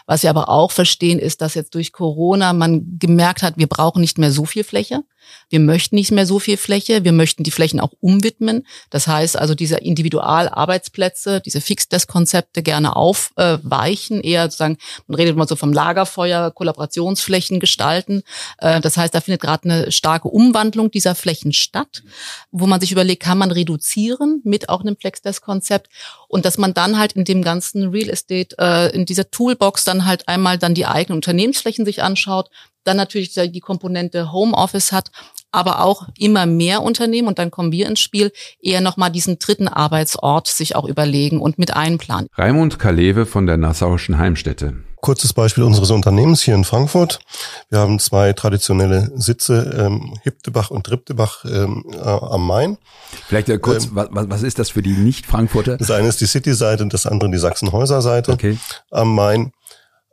Was 0.07 0.23
wir 0.23 0.31
aber 0.31 0.49
auch 0.49 0.71
verstehen, 0.71 1.19
ist, 1.19 1.43
dass 1.43 1.55
jetzt 1.55 1.75
durch 1.75 1.93
Corona 1.93 2.53
man 2.55 2.99
gemerkt 2.99 3.43
hat, 3.43 3.59
wir 3.59 3.67
brauchen 3.67 4.01
nicht 4.01 4.17
mehr 4.17 4.33
so 4.33 4.47
viel 4.47 4.65
Fläche. 4.65 5.05
Wir 5.49 5.61
möchten 5.61 5.97
nicht 5.97 6.11
mehr 6.13 6.27
so 6.27 6.39
viel 6.39 6.57
Fläche. 6.57 7.05
Wir 7.05 7.13
möchten 7.13 7.43
die 7.43 7.51
Flächen 7.51 7.81
auch 7.81 7.93
umwidmen. 8.01 8.67
Das 8.91 9.07
heißt 9.07 9.37
also, 9.37 9.55
diese 9.55 9.77
Individualarbeitsplätze, 9.77 11.41
diese 11.41 11.61
Fixdesk-Konzepte 11.61 12.63
gerne 12.63 12.97
aufweichen, 12.97 14.21
eher 14.21 14.45
sozusagen, 14.45 14.79
man 15.07 15.17
redet 15.17 15.37
mal 15.37 15.49
so 15.49 15.57
vom 15.57 15.73
Lagerfeuer, 15.73 16.51
Kollaborationsflächen 16.51 17.61
gestalten. 17.61 18.23
Äh, 18.59 18.81
das 18.81 18.97
heißt, 18.97 19.15
da 19.15 19.21
findet 19.21 19.43
gerade 19.43 19.65
eine 19.65 19.93
starke 19.93 20.29
Umwandlung 20.29 20.91
dieser 20.91 21.15
Flächen 21.15 21.53
statt, 21.53 22.03
wo 22.51 22.67
man 22.67 22.81
sich 22.81 22.93
überlegt, 22.93 23.23
kann 23.23 23.39
man 23.39 23.51
reduzieren 23.51 24.41
mit 24.45 24.69
auch 24.69 24.81
einem 24.81 24.97
Flexdesk-Konzept 24.97 25.89
und 26.29 26.45
dass 26.45 26.59
man 26.59 26.73
dann 26.73 26.99
halt 26.99 27.13
in 27.13 27.25
dem 27.25 27.43
ganzen 27.43 27.91
Real 27.91 28.09
Estate, 28.09 28.57
äh, 28.59 28.95
in 28.95 29.05
dieser 29.05 29.31
Toolbox 29.31 29.85
dann 29.85 30.07
halt 30.07 30.29
einmal 30.29 30.59
dann 30.59 30.75
die 30.75 30.87
eigenen 30.87 31.17
Unternehmensflächen 31.17 31.85
sich 31.85 32.03
anschaut, 32.03 32.49
dann 32.85 32.97
natürlich 32.97 33.33
die 33.33 33.61
Komponente 33.61 34.33
Homeoffice 34.33 34.93
hat, 34.93 35.11
aber 35.51 35.85
auch 35.85 36.09
immer 36.19 36.47
mehr 36.47 36.83
Unternehmen, 36.83 37.29
und 37.29 37.39
dann 37.39 37.51
kommen 37.51 37.73
wir 37.73 37.87
ins 37.87 38.01
Spiel, 38.01 38.33
eher 38.61 38.81
nochmal 38.81 39.11
diesen 39.11 39.39
dritten 39.39 39.69
Arbeitsort 39.69 40.49
sich 40.49 40.75
auch 40.75 40.87
überlegen 40.87 41.41
und 41.41 41.59
mit 41.59 41.77
einplanen. 41.77 42.29
Raimund 42.37 42.79
Kalewe 42.79 43.27
von 43.27 43.47
der 43.47 43.59
Nassauischen 43.59 44.19
Heimstätte. 44.19 44.83
Kurzes 45.03 45.33
Beispiel 45.33 45.65
unseres 45.65 45.91
Unternehmens 45.91 46.43
hier 46.43 46.55
in 46.55 46.63
Frankfurt. 46.63 47.19
Wir 47.71 47.81
haben 47.81 47.99
zwei 47.99 48.33
traditionelle 48.35 49.11
Sitze, 49.17 49.75
ähm, 49.77 50.15
Hiptebach 50.23 50.71
und 50.71 50.87
Triptebach 50.87 51.45
ähm, 51.45 51.85
äh, 51.93 51.99
am 51.99 52.47
Main. 52.47 52.79
Vielleicht 53.27 53.49
äh, 53.49 53.59
kurz, 53.59 53.87
ähm, 53.87 53.91
was, 53.95 54.31
was 54.31 54.43
ist 54.45 54.61
das 54.61 54.71
für 54.71 54.81
die 54.81 54.93
Nicht-Frankfurter? 54.93 55.77
Das 55.77 55.91
eine 55.91 56.07
ist 56.07 56.21
die 56.21 56.27
City-Seite 56.27 56.85
und 56.85 56.95
das 56.95 57.07
andere 57.07 57.31
die 57.33 57.39
Sachsenhäuser-Seite 57.39 58.31
okay. 58.31 58.59
am 58.93 59.13
Main. 59.13 59.53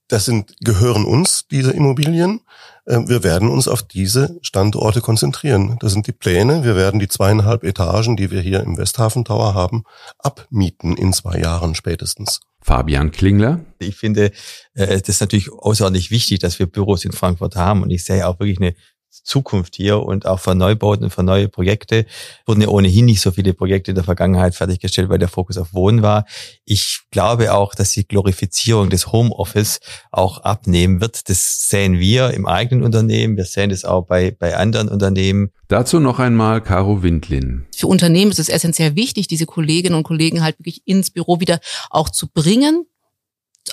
Das 0.10 0.26
sind, 0.26 0.56
gehören 0.60 1.06
uns, 1.06 1.48
diese 1.50 1.72
Immobilien. 1.72 2.42
Ähm, 2.88 3.08
wir 3.08 3.24
werden 3.24 3.48
uns 3.48 3.68
auf 3.68 3.84
diese 3.84 4.38
Standorte 4.42 5.02
konzentrieren. 5.02 5.78
Das 5.80 5.94
sind 5.94 6.08
die 6.08 6.12
Pläne. 6.12 6.64
Wir 6.64 6.76
werden 6.76 7.00
die 7.00 7.08
zweieinhalb 7.08 7.64
Etagen, 7.64 8.18
die 8.18 8.32
wir 8.32 8.42
hier 8.42 8.62
im 8.62 8.78
Westhafen 8.78 9.24
Tower 9.24 9.54
haben, 9.54 9.84
abmieten 10.18 10.98
in 10.98 11.14
zwei 11.14 11.40
Jahren 11.40 11.76
spätestens. 11.76 12.42
Fabian 12.60 13.12
Klingler. 13.12 13.60
Ich 13.78 13.96
finde, 13.96 14.32
äh, 14.74 15.00
das 15.00 15.10
ist 15.10 15.22
natürlich 15.22 15.52
außerordentlich 15.52 16.12
wichtig, 16.12 16.40
dass 16.40 16.58
wir 16.58 16.66
Büros 16.66 17.06
in 17.06 17.12
Frankfurt 17.12 17.56
haben. 17.56 17.84
Und 17.84 17.92
ich 17.92 18.04
sehe 18.04 18.28
auch 18.28 18.40
wirklich 18.40 18.60
eine 18.60 18.76
Zukunft 19.10 19.76
hier 19.76 20.02
und 20.02 20.26
auch 20.26 20.40
für 20.40 20.56
Neubauten, 20.56 21.10
für 21.10 21.24
neue 21.24 21.48
Projekte. 21.48 22.06
Wurden 22.46 22.62
ja 22.62 22.68
ohnehin 22.68 23.06
nicht 23.06 23.22
so 23.22 23.32
viele 23.32 23.54
Projekte 23.54 23.92
in 23.92 23.96
der 23.96 24.04
Vergangenheit 24.04 24.56
fertiggestellt, 24.56 25.10
weil 25.10 25.20
der 25.20 25.28
Fokus 25.28 25.58
auf 25.58 25.74
Wohnen 25.74 26.02
war. 26.02 26.26
Ich 26.66 27.02
glaube 27.12 27.54
auch, 27.54 27.76
dass 27.76 27.92
die 27.92 28.08
Glorifizierung 28.08 28.90
des 28.90 29.12
Homeoffice 29.12 29.80
auch 30.12 30.40
abnehmen 30.40 31.02
wird. 31.02 31.30
Das 31.30 31.70
sehen 31.70 32.00
wir 32.00 32.32
im 32.32 32.46
eigenen 32.46 32.84
Unternehmen. 32.84 33.38
Wir 33.38 33.46
sehen 33.46 33.70
das 33.70 33.86
auch 33.86 34.06
bei, 34.06 34.32
bei 34.32 34.56
anderen 34.56 34.90
Unternehmen. 34.90 35.52
Dazu 35.68 36.00
noch 36.00 36.20
einmal 36.20 36.62
Caro 36.62 37.04
Windlin. 37.04 37.68
Für 37.76 37.88
Unternehmen 37.88 38.32
ist 38.32 38.40
es 38.40 38.50
essentiell 38.50 38.96
wichtig, 38.96 39.28
diese 39.28 39.46
Kolleginnen 39.46 39.96
und 39.96 40.04
Kollegen 40.04 40.42
halt 40.42 40.58
wirklich 40.58 40.82
ins 40.86 41.12
Büro 41.12 41.40
wieder 41.40 41.60
auch 41.92 42.10
zu 42.10 42.28
bringen, 42.28 42.86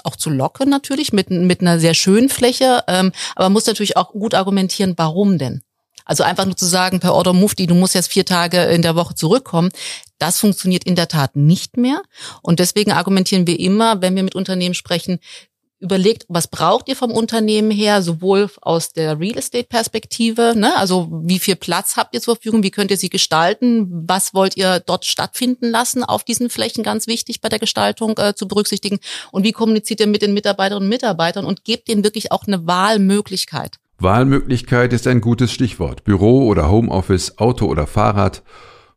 auch 0.05 0.17
zu 0.17 0.31
locken 0.31 0.69
natürlich 0.69 1.13
mit, 1.13 1.31
mit 1.31 1.61
einer 1.61 1.79
sehr 1.79 1.95
schönen 1.95 2.29
Fläche, 2.29 2.83
ähm, 2.89 3.13
aber 3.35 3.51
muss 3.51 3.67
natürlich 3.67 3.97
auch 3.97 4.13
gut 4.13 4.35
argumentieren, 4.35 4.95
warum 4.97 5.39
denn? 5.39 5.63
Also 6.05 6.23
einfach 6.23 6.45
nur 6.45 6.57
zu 6.57 6.67
sagen, 6.67 7.01
per 7.01 7.15
Order 7.15 7.33
Mufti, 7.33 7.67
du 7.67 7.75
musst 7.75 7.95
jetzt 7.95 8.13
vier 8.13 8.25
Tage 8.25 8.63
in 8.63 8.81
der 8.83 8.95
Woche 8.95 9.15
zurückkommen, 9.15 9.71
das 10.19 10.39
funktioniert 10.39 10.85
in 10.85 10.95
der 10.95 11.09
Tat 11.09 11.35
nicht 11.35 11.77
mehr. 11.77 12.01
Und 12.43 12.61
deswegen 12.61 12.93
argumentieren 12.93 13.47
wir 13.47 13.59
immer, 13.59 14.01
wenn 14.01 14.15
wir 14.15 14.23
mit 14.23 14.37
Unternehmen 14.37 14.75
sprechen, 14.75 15.19
überlegt, 15.87 16.27
was 16.29 16.49
braucht 16.49 16.89
ihr 16.89 16.97
vom 16.97 17.11
Unternehmen 17.11 17.71
her, 17.71 18.03
sowohl 18.03 18.51
aus 18.61 18.93
der 18.93 19.19
Real 19.19 19.39
Estate 19.39 19.67
Perspektive, 19.69 20.55
ne? 20.57 20.77
also 20.77 21.09
wie 21.25 21.39
viel 21.39 21.57
Platz 21.57 21.97
habt 21.97 22.15
ihr 22.15 22.21
zur 22.21 22.37
Verfügung, 22.37 22.63
wie 22.63 22.71
könnt 22.71 22.91
ihr 22.91 22.97
sie 22.97 23.09
gestalten, 23.09 24.05
was 24.07 24.35
wollt 24.35 24.57
ihr 24.57 24.81
dort 24.81 25.05
stattfinden 25.05 25.71
lassen 25.71 26.05
auf 26.05 26.25
diesen 26.25 26.51
Flächen, 26.51 26.83
ganz 26.83 27.07
wichtig 27.07 27.41
bei 27.41 27.49
der 27.49 27.59
Gestaltung 27.59 28.19
äh, 28.19 28.35
zu 28.35 28.47
berücksichtigen 28.47 28.99
und 29.33 29.45
wie 29.45 29.53
kommuniziert 29.53 30.01
ihr 30.01 30.07
mit 30.07 30.23
den 30.23 30.35
Mitarbeiterinnen 30.35 30.87
und 30.87 30.91
Mitarbeitern 30.91 31.45
und 31.45 31.65
gebt 31.65 31.89
denen 31.89 32.05
wirklich 32.05 32.33
auch 32.33 32.47
eine 32.47 32.67
Wahlmöglichkeit. 32.67 33.77
Wahlmöglichkeit 33.99 34.93
ist 34.93 35.07
ein 35.07 35.23
gutes 35.23 35.53
Stichwort. 35.53 36.05
Büro 36.05 36.47
oder 36.47 36.71
Homeoffice, 36.71 37.39
Auto 37.39 37.67
oder 37.67 37.87
Fahrrad. 37.87 38.43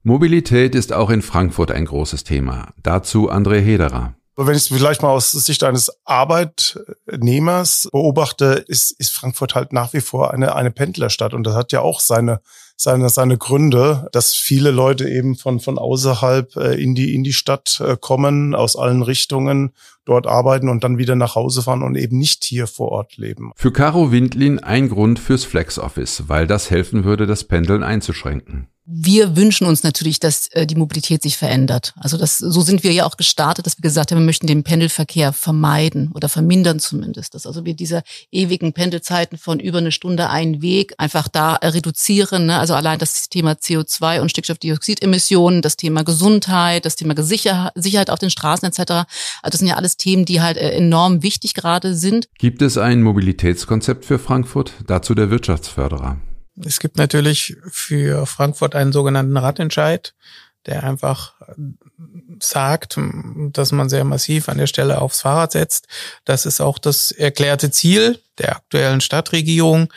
Mobilität 0.03 0.75
ist 0.75 0.91
auch 0.91 1.09
in 1.09 1.21
Frankfurt 1.21 1.71
ein 1.71 1.85
großes 1.85 2.25
Thema. 2.25 2.73
Dazu 2.83 3.31
André 3.31 3.59
Hederer. 3.59 4.18
Wenn 4.41 4.55
ich 4.55 4.61
es 4.63 4.67
vielleicht 4.69 5.01
mal 5.01 5.09
aus 5.09 5.33
Sicht 5.33 5.65
eines 5.65 5.91
Arbeitnehmers 6.05 7.89
beobachte, 7.91 8.63
ist, 8.67 8.91
ist 8.91 9.11
Frankfurt 9.11 9.53
halt 9.53 9.73
nach 9.73 9.91
wie 9.91 9.99
vor 9.99 10.33
eine, 10.33 10.55
eine 10.55 10.71
Pendlerstadt. 10.71 11.33
Und 11.33 11.43
das 11.43 11.55
hat 11.55 11.73
ja 11.73 11.81
auch 11.81 11.99
seine, 11.99 12.39
seine, 12.77 13.09
seine 13.09 13.37
Gründe, 13.37 14.07
dass 14.13 14.35
viele 14.35 14.71
Leute 14.71 15.09
eben 15.09 15.35
von, 15.35 15.59
von 15.59 15.77
außerhalb 15.77 16.55
äh, 16.55 16.81
in 16.81 16.95
die, 16.95 17.15
in 17.15 17.25
die 17.25 17.33
Stadt 17.33 17.81
äh, 17.85 17.97
kommen, 17.99 18.55
aus 18.55 18.77
allen 18.77 19.01
Richtungen 19.01 19.73
dort 20.09 20.27
arbeiten 20.27 20.69
und 20.69 20.83
dann 20.83 20.97
wieder 20.97 21.15
nach 21.15 21.35
Hause 21.35 21.61
fahren 21.61 21.83
und 21.83 21.95
eben 21.95 22.17
nicht 22.17 22.43
hier 22.43 22.67
vor 22.67 22.89
Ort 22.89 23.17
leben. 23.17 23.51
Für 23.55 23.71
Caro 23.71 24.11
Windlin 24.11 24.59
ein 24.59 24.89
Grund 24.89 25.19
fürs 25.19 25.45
Flex 25.45 25.79
Office, 25.79 26.23
weil 26.27 26.47
das 26.47 26.69
helfen 26.69 27.03
würde, 27.03 27.27
das 27.27 27.43
Pendeln 27.43 27.83
einzuschränken 27.83 28.67
wir 28.91 29.35
wünschen 29.35 29.67
uns 29.67 29.83
natürlich, 29.83 30.19
dass 30.19 30.47
äh, 30.47 30.65
die 30.65 30.73
Mobilität 30.73 31.21
sich 31.21 31.37
verändert. 31.37 31.93
Also 31.97 32.17
das, 32.17 32.39
so 32.39 32.61
sind 32.61 32.81
wir 32.83 32.91
ja 32.91 33.05
auch 33.05 33.17
gestartet, 33.17 33.67
dass 33.67 33.77
wir 33.77 33.83
gesagt 33.83 34.09
haben, 34.09 34.17
wir 34.17 34.25
möchten 34.25 34.47
den 34.47 34.63
Pendelverkehr 34.63 35.31
vermeiden 35.31 36.11
oder 36.11 36.27
vermindern 36.27 36.79
zumindest. 36.79 37.35
Dass 37.35 37.45
also 37.45 37.65
wir 37.65 37.75
diese 37.75 38.01
ewigen 38.31 38.73
Pendelzeiten 38.73 39.37
von 39.37 39.59
über 39.59 39.77
eine 39.77 39.91
Stunde 39.91 40.31
einen 40.31 40.63
Weg 40.63 40.95
einfach 40.97 41.27
da 41.27 41.57
äh, 41.57 41.67
reduzieren. 41.67 42.47
Ne? 42.47 42.57
Also 42.57 42.73
allein 42.73 42.97
das 42.97 43.29
Thema 43.29 43.51
CO2 43.51 44.21
und 44.21 44.31
Stickstoffdioxidemissionen, 44.31 45.61
das 45.61 45.77
Thema 45.77 46.03
Gesundheit, 46.03 46.83
das 46.83 46.95
Thema 46.95 47.13
Sicherheit 47.21 48.09
auf 48.09 48.17
den 48.17 48.31
Straßen 48.31 48.67
etc. 48.67 48.79
Also 48.79 49.05
das 49.43 49.59
sind 49.59 49.67
ja 49.67 49.75
alles 49.75 49.97
Themen, 49.99 50.25
die 50.25 50.41
halt 50.41 50.57
äh, 50.57 50.71
enorm 50.71 51.21
wichtig 51.21 51.53
gerade 51.53 51.93
sind. 51.93 52.27
Gibt 52.39 52.63
es 52.63 52.77
ein 52.79 53.03
Mobilitätskonzept 53.03 54.05
für 54.05 54.17
Frankfurt? 54.17 54.73
Dazu 54.87 55.13
der 55.13 55.29
Wirtschaftsförderer. 55.29 56.17
Es 56.65 56.79
gibt 56.79 56.97
natürlich 56.97 57.55
für 57.69 58.25
Frankfurt 58.25 58.75
einen 58.75 58.91
sogenannten 58.91 59.37
Radentscheid, 59.37 60.13
der 60.65 60.83
einfach 60.83 61.35
sagt, 62.41 62.99
dass 63.53 63.71
man 63.71 63.89
sehr 63.89 64.03
massiv 64.03 64.49
an 64.49 64.57
der 64.57 64.67
Stelle 64.67 65.01
aufs 65.01 65.21
Fahrrad 65.21 65.53
setzt. 65.53 65.87
Das 66.25 66.45
ist 66.45 66.61
auch 66.61 66.77
das 66.77 67.11
erklärte 67.11 67.71
Ziel 67.71 68.19
der 68.37 68.57
aktuellen 68.57 69.01
Stadtregierung, 69.01 69.91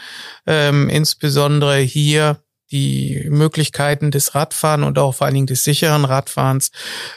ähm, 0.47 0.89
insbesondere 0.89 1.79
hier 1.79 2.43
die 2.71 3.27
Möglichkeiten 3.29 4.11
des 4.11 4.35
Radfahren 4.35 4.83
und 4.83 4.99
auch 4.99 5.15
vor 5.15 5.27
allen 5.27 5.35
Dingen 5.35 5.47
des 5.47 5.63
sicheren 5.63 6.05
Radfahrens 6.05 6.71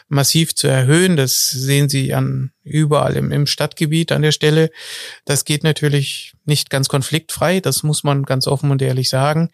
massiv 0.07 0.53
zu 0.55 0.67
erhöhen. 0.67 1.15
Das 1.15 1.49
sehen 1.49 1.87
Sie 1.87 2.13
an 2.13 2.51
überall 2.65 3.15
im, 3.15 3.31
im 3.31 3.45
Stadtgebiet 3.45 4.11
an 4.11 4.23
der 4.23 4.31
Stelle. 4.31 4.71
Das 5.23 5.45
geht 5.45 5.63
natürlich 5.63 6.33
nicht 6.45 6.69
ganz 6.69 6.87
konfliktfrei, 6.87 7.59
das 7.59 7.83
muss 7.83 8.03
man 8.03 8.23
ganz 8.23 8.47
offen 8.47 8.71
und 8.71 8.81
ehrlich 8.81 9.09
sagen. 9.09 9.49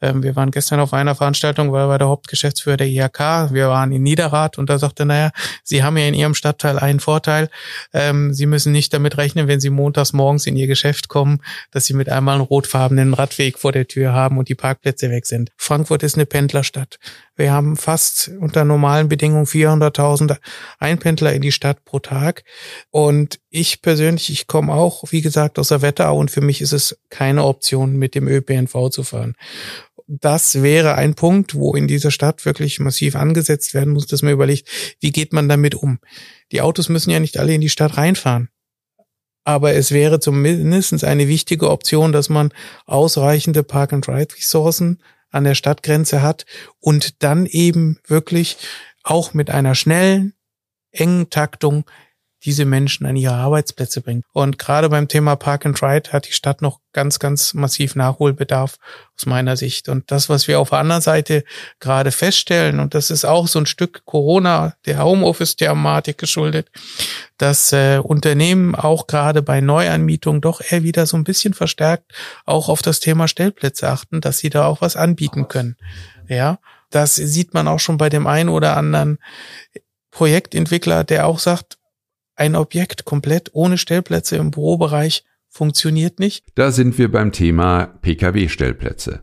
Ähm, 0.00 0.22
wir 0.22 0.36
waren 0.36 0.50
gestern 0.50 0.80
auf 0.80 0.92
einer 0.92 1.14
Veranstaltung, 1.14 1.72
weil 1.72 1.88
war 1.88 1.98
der 1.98 2.08
Hauptgeschäftsführer 2.08 2.76
der 2.76 2.86
IHK. 2.86 3.52
Wir 3.52 3.68
waren 3.68 3.92
in 3.92 4.02
Niederrad 4.02 4.58
und 4.58 4.70
da 4.70 4.78
sagte, 4.78 5.04
naja, 5.04 5.30
Sie 5.64 5.82
haben 5.82 5.96
ja 5.96 6.06
in 6.06 6.14
Ihrem 6.14 6.34
Stadtteil 6.34 6.78
einen 6.78 7.00
Vorteil. 7.00 7.50
Ähm, 7.92 8.32
Sie 8.32 8.46
müssen 8.46 8.72
nicht 8.72 8.92
damit 8.94 9.18
rechnen, 9.18 9.48
wenn 9.48 9.60
Sie 9.60 9.70
montags 9.70 10.12
morgens 10.12 10.46
in 10.46 10.56
Ihr 10.56 10.66
Geschäft 10.66 11.08
kommen, 11.08 11.40
dass 11.70 11.84
Sie 11.86 11.94
mit 11.94 12.08
einmal 12.08 12.36
einen 12.36 12.44
rotfarbenen 12.44 13.14
Radweg 13.14 13.58
vor 13.58 13.72
der 13.72 13.86
Tür 13.86 14.12
haben 14.12 14.38
und 14.38 14.48
die 14.48 14.54
Parkplätze 14.54 15.10
weg 15.10 15.26
sind. 15.26 15.50
Frankfurt 15.56 16.02
ist 16.02 16.14
eine 16.14 16.26
Pendlerstadt. 16.26 16.98
Wir 17.40 17.52
haben 17.52 17.78
fast 17.78 18.30
unter 18.38 18.66
normalen 18.66 19.08
Bedingungen 19.08 19.46
400.000 19.46 20.36
Einpendler 20.78 21.32
in 21.32 21.40
die 21.40 21.52
Stadt 21.52 21.86
pro 21.86 21.98
Tag. 21.98 22.44
Und 22.90 23.40
ich 23.48 23.80
persönlich, 23.80 24.28
ich 24.28 24.46
komme 24.46 24.74
auch, 24.74 25.04
wie 25.10 25.22
gesagt, 25.22 25.58
aus 25.58 25.68
der 25.68 25.80
Wetterau 25.80 26.18
und 26.18 26.30
für 26.30 26.42
mich 26.42 26.60
ist 26.60 26.74
es 26.74 27.00
keine 27.08 27.44
Option, 27.44 27.96
mit 27.96 28.14
dem 28.14 28.28
ÖPNV 28.28 28.90
zu 28.90 29.04
fahren. 29.04 29.36
Das 30.06 30.62
wäre 30.62 30.96
ein 30.96 31.14
Punkt, 31.14 31.54
wo 31.54 31.74
in 31.74 31.88
dieser 31.88 32.10
Stadt 32.10 32.44
wirklich 32.44 32.78
massiv 32.78 33.16
angesetzt 33.16 33.72
werden 33.72 33.94
muss, 33.94 34.06
dass 34.06 34.20
man 34.20 34.34
überlegt, 34.34 34.68
wie 35.00 35.10
geht 35.10 35.32
man 35.32 35.48
damit 35.48 35.74
um? 35.74 35.98
Die 36.52 36.60
Autos 36.60 36.90
müssen 36.90 37.08
ja 37.08 37.20
nicht 37.20 37.38
alle 37.38 37.54
in 37.54 37.62
die 37.62 37.70
Stadt 37.70 37.96
reinfahren. 37.96 38.50
Aber 39.44 39.72
es 39.72 39.92
wäre 39.92 40.20
zumindest 40.20 41.04
eine 41.04 41.26
wichtige 41.26 41.70
Option, 41.70 42.12
dass 42.12 42.28
man 42.28 42.52
ausreichende 42.84 43.62
Park-and-Ride-Ressourcen 43.62 44.98
an 45.30 45.44
der 45.44 45.54
Stadtgrenze 45.54 46.22
hat 46.22 46.46
und 46.78 47.22
dann 47.22 47.46
eben 47.46 47.98
wirklich 48.06 48.58
auch 49.02 49.34
mit 49.34 49.50
einer 49.50 49.74
schnellen, 49.74 50.34
engen 50.92 51.30
Taktung 51.30 51.84
diese 52.44 52.64
Menschen 52.64 53.06
an 53.06 53.16
ihre 53.16 53.34
Arbeitsplätze 53.34 54.00
bringt. 54.00 54.24
Und 54.32 54.58
gerade 54.58 54.88
beim 54.88 55.08
Thema 55.08 55.36
Park 55.36 55.66
and 55.66 55.82
Ride 55.82 56.12
hat 56.12 56.26
die 56.26 56.32
Stadt 56.32 56.62
noch 56.62 56.80
ganz, 56.92 57.18
ganz 57.18 57.54
massiv 57.54 57.94
Nachholbedarf 57.94 58.76
aus 59.16 59.26
meiner 59.26 59.56
Sicht. 59.56 59.88
Und 59.88 60.10
das, 60.10 60.28
was 60.28 60.48
wir 60.48 60.58
auf 60.58 60.70
der 60.70 60.78
anderen 60.78 61.02
Seite 61.02 61.44
gerade 61.78 62.10
feststellen, 62.10 62.80
und 62.80 62.94
das 62.94 63.10
ist 63.10 63.24
auch 63.24 63.46
so 63.46 63.58
ein 63.58 63.66
Stück 63.66 64.02
Corona, 64.04 64.74
der 64.86 65.04
Homeoffice-Thematik 65.04 66.18
geschuldet, 66.18 66.70
dass 67.38 67.72
äh, 67.72 67.98
Unternehmen 68.02 68.74
auch 68.74 69.06
gerade 69.06 69.42
bei 69.42 69.60
Neuanmietung 69.60 70.40
doch 70.40 70.60
eher 70.60 70.82
wieder 70.82 71.06
so 71.06 71.16
ein 71.16 71.24
bisschen 71.24 71.54
verstärkt 71.54 72.12
auch 72.44 72.68
auf 72.68 72.82
das 72.82 73.00
Thema 73.00 73.28
Stellplätze 73.28 73.88
achten, 73.88 74.20
dass 74.20 74.38
sie 74.38 74.50
da 74.50 74.66
auch 74.66 74.80
was 74.80 74.96
anbieten 74.96 75.48
können. 75.48 75.76
Ja, 76.28 76.58
das 76.90 77.14
sieht 77.14 77.54
man 77.54 77.68
auch 77.68 77.80
schon 77.80 77.98
bei 77.98 78.08
dem 78.08 78.26
einen 78.26 78.48
oder 78.48 78.76
anderen 78.76 79.18
Projektentwickler, 80.10 81.04
der 81.04 81.26
auch 81.26 81.38
sagt, 81.38 81.78
ein 82.40 82.56
Objekt 82.56 83.04
komplett 83.04 83.50
ohne 83.52 83.76
Stellplätze 83.76 84.36
im 84.36 84.50
Bürobereich 84.50 85.24
funktioniert 85.48 86.18
nicht. 86.18 86.44
Da 86.54 86.72
sind 86.72 86.96
wir 86.96 87.10
beim 87.10 87.32
Thema 87.32 87.86
Pkw-Stellplätze. 88.00 89.22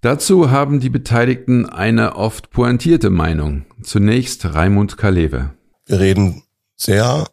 Dazu 0.00 0.50
haben 0.50 0.80
die 0.80 0.88
Beteiligten 0.88 1.66
eine 1.66 2.16
oft 2.16 2.50
pointierte 2.50 3.10
Meinung. 3.10 3.66
Zunächst 3.82 4.54
Raimund 4.54 4.96
Kalewe. 4.96 5.54
Wir 5.84 6.00
reden 6.00 6.44
sehr 6.76 7.26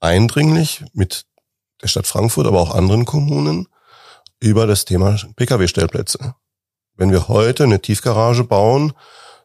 eindringlich 0.00 0.84
mit 0.92 1.26
der 1.80 1.86
Stadt 1.86 2.08
Frankfurt, 2.08 2.48
aber 2.48 2.60
auch 2.60 2.74
anderen 2.74 3.04
Kommunen 3.04 3.68
über 4.40 4.66
das 4.66 4.84
Thema 4.84 5.16
Pkw-Stellplätze. 5.36 6.34
Wenn 6.96 7.12
wir 7.12 7.28
heute 7.28 7.62
eine 7.62 7.80
Tiefgarage 7.80 8.42
bauen, 8.42 8.94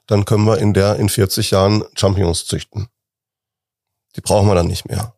dann 0.07 0.25
können 0.25 0.45
wir 0.45 0.57
in 0.57 0.73
der 0.73 0.95
in 0.95 1.09
40 1.09 1.51
Jahren 1.51 1.83
Champignons 1.93 2.45
züchten. 2.45 2.87
Die 4.17 4.21
brauchen 4.21 4.47
wir 4.47 4.55
dann 4.55 4.67
nicht 4.67 4.89
mehr. 4.89 5.13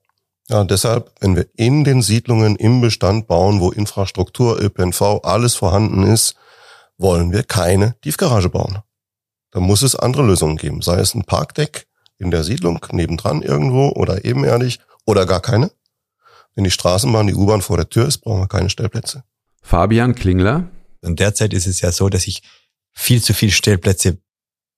Ja, 0.49 0.63
deshalb, 0.63 1.11
wenn 1.19 1.35
wir 1.35 1.47
in 1.55 1.83
den 1.83 2.01
Siedlungen 2.01 2.55
im 2.55 2.81
Bestand 2.81 3.27
bauen, 3.27 3.59
wo 3.59 3.71
Infrastruktur, 3.71 4.61
ÖPNV, 4.61 5.21
alles 5.23 5.55
vorhanden 5.55 6.03
ist, 6.03 6.35
wollen 6.97 7.31
wir 7.31 7.43
keine 7.43 7.95
Tiefgarage 8.01 8.49
bauen. 8.49 8.79
Da 9.51 9.59
muss 9.59 9.81
es 9.81 9.95
andere 9.95 10.23
Lösungen 10.23 10.57
geben, 10.57 10.81
sei 10.81 10.99
es 10.99 11.15
ein 11.15 11.23
Parkdeck 11.23 11.87
in 12.17 12.31
der 12.31 12.43
Siedlung 12.43 12.85
nebendran 12.91 13.41
irgendwo 13.41 13.89
oder 13.89 14.25
ebenerdig 14.25 14.79
oder 15.05 15.25
gar 15.25 15.39
keine. 15.39 15.71
Wenn 16.55 16.65
die 16.65 16.71
Straßenbahn, 16.71 17.27
die 17.27 17.35
U-Bahn 17.35 17.61
vor 17.61 17.77
der 17.77 17.89
Tür 17.89 18.07
ist, 18.07 18.19
brauchen 18.19 18.41
wir 18.41 18.47
keine 18.47 18.69
Stellplätze. 18.69 19.23
Fabian 19.61 20.15
Klingler. 20.15 20.67
Und 21.01 21.19
derzeit 21.19 21.53
ist 21.53 21.67
es 21.67 21.79
ja 21.79 21.91
so, 21.91 22.09
dass 22.09 22.27
ich 22.27 22.41
viel 22.91 23.21
zu 23.21 23.33
viele 23.33 23.51
Stellplätze 23.51 24.17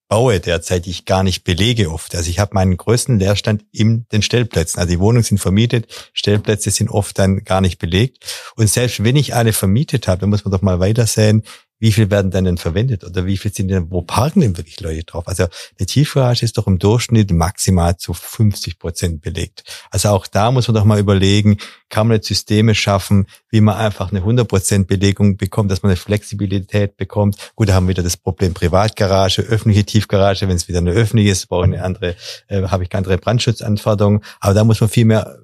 baue 0.08 0.40
derzeit, 0.40 0.86
ich 0.86 1.04
gar 1.04 1.22
nicht 1.22 1.44
belege 1.44 1.90
oft. 1.90 2.14
Also 2.14 2.28
ich 2.28 2.38
habe 2.38 2.54
meinen 2.54 2.76
größten 2.76 3.18
Leerstand 3.18 3.64
in 3.72 4.06
den 4.12 4.22
Stellplätzen. 4.22 4.78
Also 4.78 4.90
die 4.90 5.00
Wohnungen 5.00 5.24
sind 5.24 5.38
vermietet, 5.38 5.86
Stellplätze 6.12 6.70
sind 6.70 6.90
oft 6.90 7.18
dann 7.18 7.44
gar 7.44 7.60
nicht 7.60 7.78
belegt. 7.78 8.52
Und 8.56 8.68
selbst 8.68 9.02
wenn 9.04 9.16
ich 9.16 9.34
alle 9.34 9.52
vermietet 9.52 10.08
habe, 10.08 10.20
dann 10.20 10.30
muss 10.30 10.44
man 10.44 10.52
doch 10.52 10.62
mal 10.62 10.80
weiter 10.80 11.06
sehen, 11.06 11.44
wie 11.82 11.90
viel 11.90 12.12
werden 12.12 12.30
dann 12.30 12.44
denn 12.44 12.58
verwendet 12.58 13.02
oder 13.02 13.26
wie 13.26 13.36
viel 13.36 13.52
sind 13.52 13.66
denn, 13.66 13.90
wo 13.90 14.02
parken 14.02 14.40
denn 14.40 14.56
wirklich 14.56 14.78
Leute 14.78 15.02
drauf? 15.02 15.26
Also 15.26 15.48
eine 15.80 15.86
Tiefgarage 15.86 16.44
ist 16.44 16.56
doch 16.56 16.68
im 16.68 16.78
Durchschnitt 16.78 17.32
maximal 17.32 17.96
zu 17.96 18.14
50 18.14 18.78
Prozent 18.78 19.20
belegt. 19.20 19.64
Also 19.90 20.10
auch 20.10 20.28
da 20.28 20.52
muss 20.52 20.68
man 20.68 20.76
doch 20.76 20.84
mal 20.84 21.00
überlegen, 21.00 21.56
kann 21.88 22.06
man 22.06 22.18
jetzt 22.18 22.28
Systeme 22.28 22.76
schaffen, 22.76 23.26
wie 23.50 23.60
man 23.60 23.78
einfach 23.78 24.12
eine 24.12 24.20
100 24.20 24.46
Prozent 24.46 24.86
Belegung 24.86 25.36
bekommt, 25.36 25.72
dass 25.72 25.82
man 25.82 25.90
eine 25.90 25.96
Flexibilität 25.96 26.96
bekommt. 26.96 27.36
Gut, 27.56 27.68
da 27.68 27.74
haben 27.74 27.86
wir 27.86 27.94
wieder 27.94 28.04
das 28.04 28.16
Problem 28.16 28.54
Privatgarage, 28.54 29.42
öffentliche 29.42 29.84
Tiefgarage. 29.84 30.46
Wenn 30.46 30.54
es 30.54 30.68
wieder 30.68 30.78
eine 30.78 30.92
öffentliche 30.92 31.32
ist, 31.32 31.48
brauche 31.48 31.66
ich 31.66 31.72
eine 31.72 31.82
andere, 31.82 32.14
äh, 32.46 32.62
habe 32.62 32.84
ich 32.84 32.94
andere 32.94 33.18
Brandschutzanforderungen. 33.18 34.22
Aber 34.38 34.54
da 34.54 34.62
muss 34.62 34.80
man 34.80 34.88
viel 34.88 35.06
mehr 35.06 35.42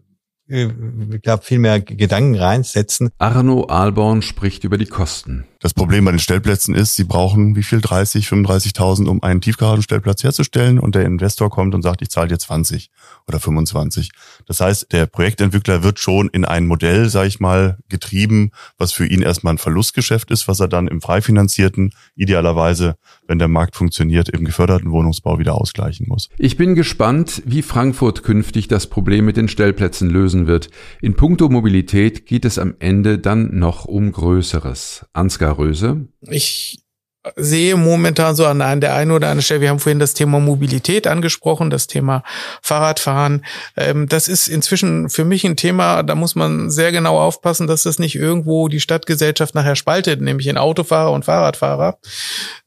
äh, 0.49 0.69
ich 1.13 1.23
glaube, 1.23 1.45
viel 1.45 1.59
mehr 1.59 1.81
Gedanken 1.81 2.37
reinsetzen. 2.37 3.11
Arno 3.19 3.65
Alborn 3.65 4.23
spricht 4.23 4.65
über 4.65 4.79
die 4.79 4.87
Kosten. 4.87 5.47
Das 5.61 5.75
Problem 5.75 6.05
bei 6.05 6.13
den 6.13 6.21
Stellplätzen 6.21 6.73
ist, 6.73 6.95
sie 6.95 7.03
brauchen 7.03 7.57
wie 7.57 7.65
viel? 7.65 7.81
30, 7.81 8.29
35.000, 8.29 9.09
um 9.09 9.23
einen 9.25 9.41
Tiefgaragenstellplatz 9.41 10.23
herzustellen 10.23 10.79
und 10.79 10.95
der 10.95 11.05
Investor 11.05 11.51
kommt 11.51 11.75
und 11.75 11.83
sagt, 11.83 12.01
ich 12.01 12.11
zahle 12.11 12.29
dir 12.29 12.39
20 12.39 12.91
oder 13.27 13.41
25. 13.41 14.11
Das 14.47 14.61
heißt, 14.61 14.93
der 14.93 15.07
Projektentwickler 15.07 15.83
wird 15.83 15.99
schon 15.99 16.29
in 16.29 16.45
ein 16.45 16.67
Modell, 16.67 17.09
sage 17.09 17.27
ich 17.27 17.41
mal, 17.41 17.79
getrieben, 17.89 18.53
was 18.79 18.93
für 18.93 19.07
ihn 19.07 19.21
erstmal 19.21 19.55
ein 19.55 19.59
Verlustgeschäft 19.59 20.31
ist, 20.31 20.47
was 20.47 20.61
er 20.61 20.69
dann 20.69 20.87
im 20.87 21.01
frei 21.01 21.23
finanzierten, 21.23 21.93
idealerweise, 22.15 22.97
wenn 23.27 23.41
der 23.41 23.49
Markt 23.49 23.75
funktioniert, 23.75 24.29
im 24.29 24.45
geförderten 24.45 24.93
Wohnungsbau 24.93 25.41
wieder 25.41 25.57
ausgleichen 25.57 26.07
muss. 26.09 26.29
Ich 26.39 26.57
bin 26.57 26.77
gespannt, 26.77 27.43
wie 27.45 27.63
Frankfurt 27.63 28.23
künftig 28.23 28.69
das 28.69 28.87
Problem 28.87 29.25
mit 29.25 29.37
den 29.37 29.49
Stellplätzen 29.49 30.09
lösen 30.09 30.38
wird. 30.47 30.71
In 31.01 31.15
puncto 31.15 31.49
Mobilität 31.49 32.27
geht 32.27 32.45
es 32.45 32.59
am 32.59 32.75
Ende 32.79 33.19
dann 33.19 33.59
noch 33.59 33.85
um 33.85 34.13
Größeres. 34.13 35.07
Ansgar 35.13 35.59
Röse. 35.59 36.09
Ich 36.23 36.88
sehe 37.37 37.77
momentan 37.77 38.35
so 38.35 38.47
an 38.47 38.81
der 38.81 38.95
einen 38.95 39.11
oder 39.11 39.29
anderen 39.29 39.43
Stelle, 39.43 39.61
wir 39.61 39.71
haben 39.71 39.79
vorhin 39.79 39.99
das 39.99 40.15
Thema 40.15 40.41
Mobilität 40.41 41.07
angesprochen, 41.07 41.71
das 41.71 41.87
Thema 41.87 42.23
Fahrradfahren. 42.63 43.45
Ähm, 43.77 44.09
das 44.09 44.29
ist 44.29 44.49
inzwischen 44.49 45.09
für 45.09 45.25
mich 45.25 45.45
ein 45.45 45.57
Thema, 45.57 46.03
da 46.03 46.15
muss 46.15 46.35
man 46.35 46.71
sehr 46.71 46.93
genau 46.93 47.19
aufpassen, 47.19 47.67
dass 47.67 47.83
das 47.83 47.99
nicht 47.99 48.15
irgendwo 48.15 48.69
die 48.69 48.81
Stadtgesellschaft 48.81 49.55
nachher 49.55 49.77
spaltet, 49.77 50.21
nämlich 50.21 50.47
in 50.47 50.59
Autofahrer 50.59 51.13
und 51.13 51.25
Fahrradfahrer. 51.25 51.99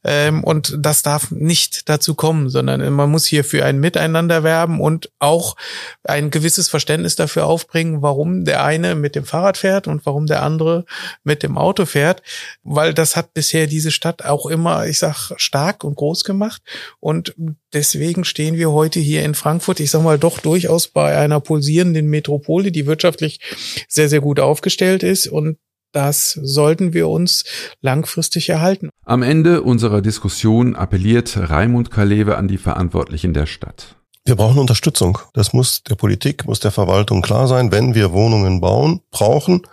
Ähm, 0.04 0.42
und 0.44 0.76
das 0.78 1.02
darf 1.02 1.30
nicht 1.30 1.88
dazu 1.88 2.14
kommen, 2.14 2.50
sondern 2.50 2.92
man 2.92 3.10
muss 3.10 3.26
hier 3.26 3.44
für 3.44 3.64
ein 3.64 3.78
Miteinander 3.78 4.42
werben 4.42 4.80
und 4.80 5.10
auch 5.18 5.56
ein 6.04 6.30
gewisses 6.30 6.68
Verständnis 6.68 7.16
dafür 7.16 7.46
aufbringen, 7.46 8.02
warum 8.02 8.44
der 8.44 8.64
eine 8.64 8.94
mit 8.94 9.14
dem 9.14 9.24
Fahrrad 9.24 9.56
fährt 9.56 9.86
und 9.86 10.04
warum 10.06 10.26
der 10.26 10.42
andere 10.42 10.84
mit 11.24 11.42
dem 11.42 11.56
Auto 11.56 11.86
fährt, 11.86 12.22
weil 12.64 12.94
das 12.94 13.16
hat 13.16 13.34
bisher 13.34 13.66
diese 13.66 13.90
Stadt 13.90 14.24
auch 14.24 14.46
immer, 14.52 14.86
ich 14.86 14.98
sag, 14.98 15.32
stark 15.36 15.84
und 15.84 15.96
groß 15.96 16.24
gemacht. 16.24 16.62
Und 17.00 17.34
deswegen 17.72 18.24
stehen 18.24 18.56
wir 18.56 18.70
heute 18.70 19.00
hier 19.00 19.24
in 19.24 19.34
Frankfurt, 19.34 19.80
ich 19.80 19.90
sag 19.90 20.02
mal, 20.02 20.18
doch 20.18 20.38
durchaus 20.38 20.88
bei 20.88 21.16
einer 21.16 21.40
pulsierenden 21.40 22.06
Metropole, 22.06 22.70
die 22.70 22.86
wirtschaftlich 22.86 23.40
sehr, 23.88 24.08
sehr 24.08 24.20
gut 24.20 24.38
aufgestellt 24.38 25.02
ist. 25.02 25.26
Und 25.26 25.58
das 25.92 26.38
sollten 26.42 26.92
wir 26.92 27.08
uns 27.08 27.44
langfristig 27.80 28.48
erhalten. 28.48 28.90
Am 29.04 29.22
Ende 29.22 29.62
unserer 29.62 30.00
Diskussion 30.00 30.74
appelliert 30.74 31.36
Raimund 31.36 31.90
Kalewe 31.90 32.36
an 32.36 32.48
die 32.48 32.58
Verantwortlichen 32.58 33.34
der 33.34 33.46
Stadt. 33.46 33.96
Wir 34.24 34.36
brauchen 34.36 34.60
Unterstützung. 34.60 35.18
Das 35.34 35.52
muss 35.52 35.82
der 35.82 35.96
Politik, 35.96 36.46
muss 36.46 36.60
der 36.60 36.70
Verwaltung 36.70 37.22
klar 37.22 37.48
sein. 37.48 37.72
Wenn 37.72 37.96
wir 37.96 38.12
Wohnungen 38.12 38.60
bauen, 38.60 39.00
brauchen, 39.10 39.66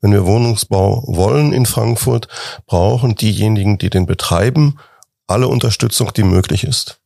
wenn 0.00 0.12
wir 0.12 0.24
Wohnungsbau 0.24 1.02
wollen 1.08 1.52
in 1.52 1.66
Frankfurt, 1.66 2.28
brauchen 2.66 3.16
diejenigen, 3.16 3.78
die 3.78 3.90
den 3.90 4.06
betreiben, 4.06 4.78
alle 5.26 5.48
Unterstützung, 5.48 6.12
die 6.14 6.22
möglich 6.22 6.62
ist. 6.62 7.00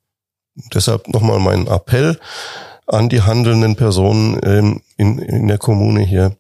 Deshalb 0.75 1.09
nochmal 1.09 1.41
mein 1.41 1.67
Appell 1.69 2.21
an 2.87 3.09
die 3.09 3.23
handelnden 3.23 3.77
Personen 3.77 4.39
ähm, 4.43 4.83
in, 4.99 5.19
in 5.21 5.49
der 5.49 5.59
Kommune 5.59 6.03
hier, 6.03 6.37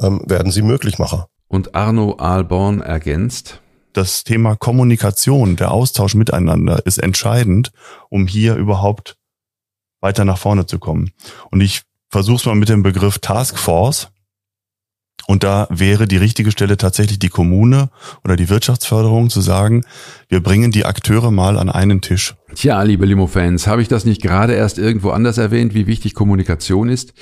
ähm, 0.00 0.22
werden 0.24 0.50
Sie 0.50 0.62
Möglichmacher. 0.62 1.28
Und 1.48 1.74
Arno 1.74 2.16
Ahlborn 2.18 2.80
ergänzt, 2.80 3.60
das 3.92 4.24
Thema 4.24 4.54
Kommunikation, 4.54 5.56
der 5.56 5.70
Austausch 5.70 6.14
miteinander 6.14 6.86
ist 6.86 6.98
entscheidend, 6.98 7.72
um 8.08 8.26
hier 8.26 8.54
überhaupt 8.54 9.17
weiter 10.00 10.24
nach 10.24 10.38
vorne 10.38 10.66
zu 10.66 10.78
kommen. 10.78 11.12
Und 11.50 11.60
ich 11.60 11.82
versuche 12.08 12.36
es 12.36 12.46
mal 12.46 12.54
mit 12.54 12.68
dem 12.68 12.82
Begriff 12.82 13.18
Taskforce. 13.18 14.08
Und 15.26 15.44
da 15.44 15.66
wäre 15.68 16.06
die 16.08 16.16
richtige 16.16 16.50
Stelle 16.50 16.78
tatsächlich 16.78 17.18
die 17.18 17.28
Kommune 17.28 17.90
oder 18.24 18.36
die 18.36 18.48
Wirtschaftsförderung 18.48 19.28
zu 19.28 19.42
sagen, 19.42 19.84
wir 20.28 20.42
bringen 20.42 20.70
die 20.70 20.86
Akteure 20.86 21.30
mal 21.30 21.58
an 21.58 21.68
einen 21.68 22.00
Tisch. 22.00 22.34
Tja, 22.54 22.82
liebe 22.82 23.04
Limo-Fans, 23.04 23.66
habe 23.66 23.82
ich 23.82 23.88
das 23.88 24.06
nicht 24.06 24.22
gerade 24.22 24.54
erst 24.54 24.78
irgendwo 24.78 25.10
anders 25.10 25.36
erwähnt, 25.36 25.74
wie 25.74 25.86
wichtig 25.86 26.14
Kommunikation 26.14 26.88
ist? 26.88 27.12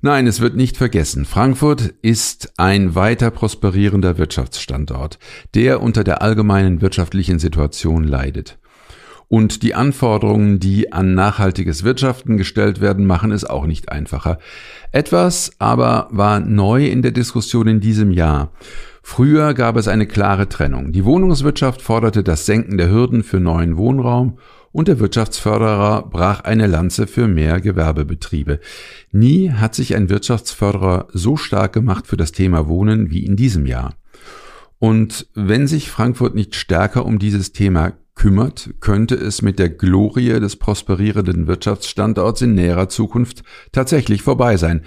Nein, 0.00 0.26
es 0.26 0.40
wird 0.40 0.54
nicht 0.54 0.76
vergessen. 0.76 1.24
Frankfurt 1.24 1.94
ist 2.02 2.52
ein 2.58 2.94
weiter 2.94 3.30
prosperierender 3.30 4.18
Wirtschaftsstandort, 4.18 5.18
der 5.54 5.82
unter 5.82 6.04
der 6.04 6.20
allgemeinen 6.20 6.82
wirtschaftlichen 6.82 7.38
Situation 7.38 8.04
leidet. 8.04 8.58
Und 9.28 9.62
die 9.62 9.74
Anforderungen, 9.74 10.60
die 10.60 10.92
an 10.92 11.14
nachhaltiges 11.14 11.84
Wirtschaften 11.84 12.36
gestellt 12.36 12.80
werden, 12.80 13.06
machen 13.06 13.32
es 13.32 13.44
auch 13.44 13.66
nicht 13.66 13.90
einfacher. 13.90 14.38
Etwas 14.92 15.52
aber 15.58 16.08
war 16.10 16.40
neu 16.40 16.86
in 16.86 17.02
der 17.02 17.12
Diskussion 17.12 17.66
in 17.66 17.80
diesem 17.80 18.10
Jahr. 18.10 18.52
Früher 19.02 19.52
gab 19.52 19.76
es 19.76 19.86
eine 19.86 20.06
klare 20.06 20.48
Trennung. 20.48 20.92
Die 20.92 21.04
Wohnungswirtschaft 21.04 21.82
forderte 21.82 22.22
das 22.22 22.46
Senken 22.46 22.78
der 22.78 22.90
Hürden 22.90 23.22
für 23.22 23.38
neuen 23.38 23.76
Wohnraum 23.76 24.38
und 24.72 24.88
der 24.88 24.98
Wirtschaftsförderer 24.98 26.08
brach 26.10 26.40
eine 26.40 26.66
Lanze 26.66 27.06
für 27.06 27.28
mehr 27.28 27.60
Gewerbebetriebe. 27.60 28.60
Nie 29.12 29.50
hat 29.50 29.74
sich 29.74 29.94
ein 29.94 30.08
Wirtschaftsförderer 30.08 31.08
so 31.12 31.36
stark 31.36 31.72
gemacht 31.72 32.06
für 32.06 32.16
das 32.16 32.32
Thema 32.32 32.66
Wohnen 32.66 33.10
wie 33.10 33.24
in 33.24 33.36
diesem 33.36 33.66
Jahr. 33.66 33.94
Und 34.80 35.28
wenn 35.34 35.66
sich 35.66 35.90
Frankfurt 35.90 36.34
nicht 36.34 36.56
stärker 36.56 37.06
um 37.06 37.18
dieses 37.18 37.52
Thema 37.52 37.92
kümmert, 38.14 38.70
könnte 38.80 39.14
es 39.14 39.42
mit 39.42 39.58
der 39.58 39.68
Glorie 39.68 40.40
des 40.40 40.56
prosperierenden 40.56 41.46
Wirtschaftsstandorts 41.46 42.42
in 42.42 42.54
näherer 42.54 42.88
Zukunft 42.88 43.42
tatsächlich 43.72 44.22
vorbei 44.22 44.56
sein. 44.56 44.82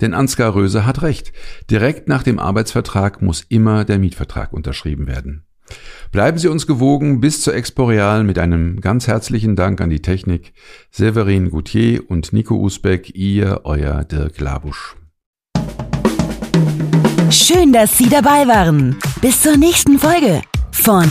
Denn 0.00 0.14
Ansgar 0.14 0.54
Röse 0.54 0.86
hat 0.86 1.02
recht. 1.02 1.32
Direkt 1.70 2.08
nach 2.08 2.22
dem 2.22 2.38
Arbeitsvertrag 2.38 3.22
muss 3.22 3.44
immer 3.48 3.84
der 3.84 3.98
Mietvertrag 3.98 4.52
unterschrieben 4.52 5.06
werden. 5.06 5.44
Bleiben 6.12 6.38
Sie 6.38 6.48
uns 6.48 6.66
gewogen 6.66 7.20
bis 7.20 7.42
zur 7.42 7.54
Exporeal 7.54 8.22
mit 8.24 8.38
einem 8.38 8.80
ganz 8.80 9.08
herzlichen 9.08 9.56
Dank 9.56 9.80
an 9.80 9.90
die 9.90 10.02
Technik. 10.02 10.52
Severin 10.90 11.50
Goutier 11.50 12.08
und 12.08 12.32
Nico 12.32 12.54
Usbeck, 12.56 13.14
ihr, 13.14 13.62
euer 13.64 14.04
Dirk 14.04 14.40
Labusch. 14.40 14.96
Schön, 17.30 17.72
dass 17.72 17.98
Sie 17.98 18.08
dabei 18.08 18.46
waren. 18.46 18.96
Bis 19.20 19.42
zur 19.42 19.56
nächsten 19.56 19.98
Folge 19.98 20.42
von 20.70 21.10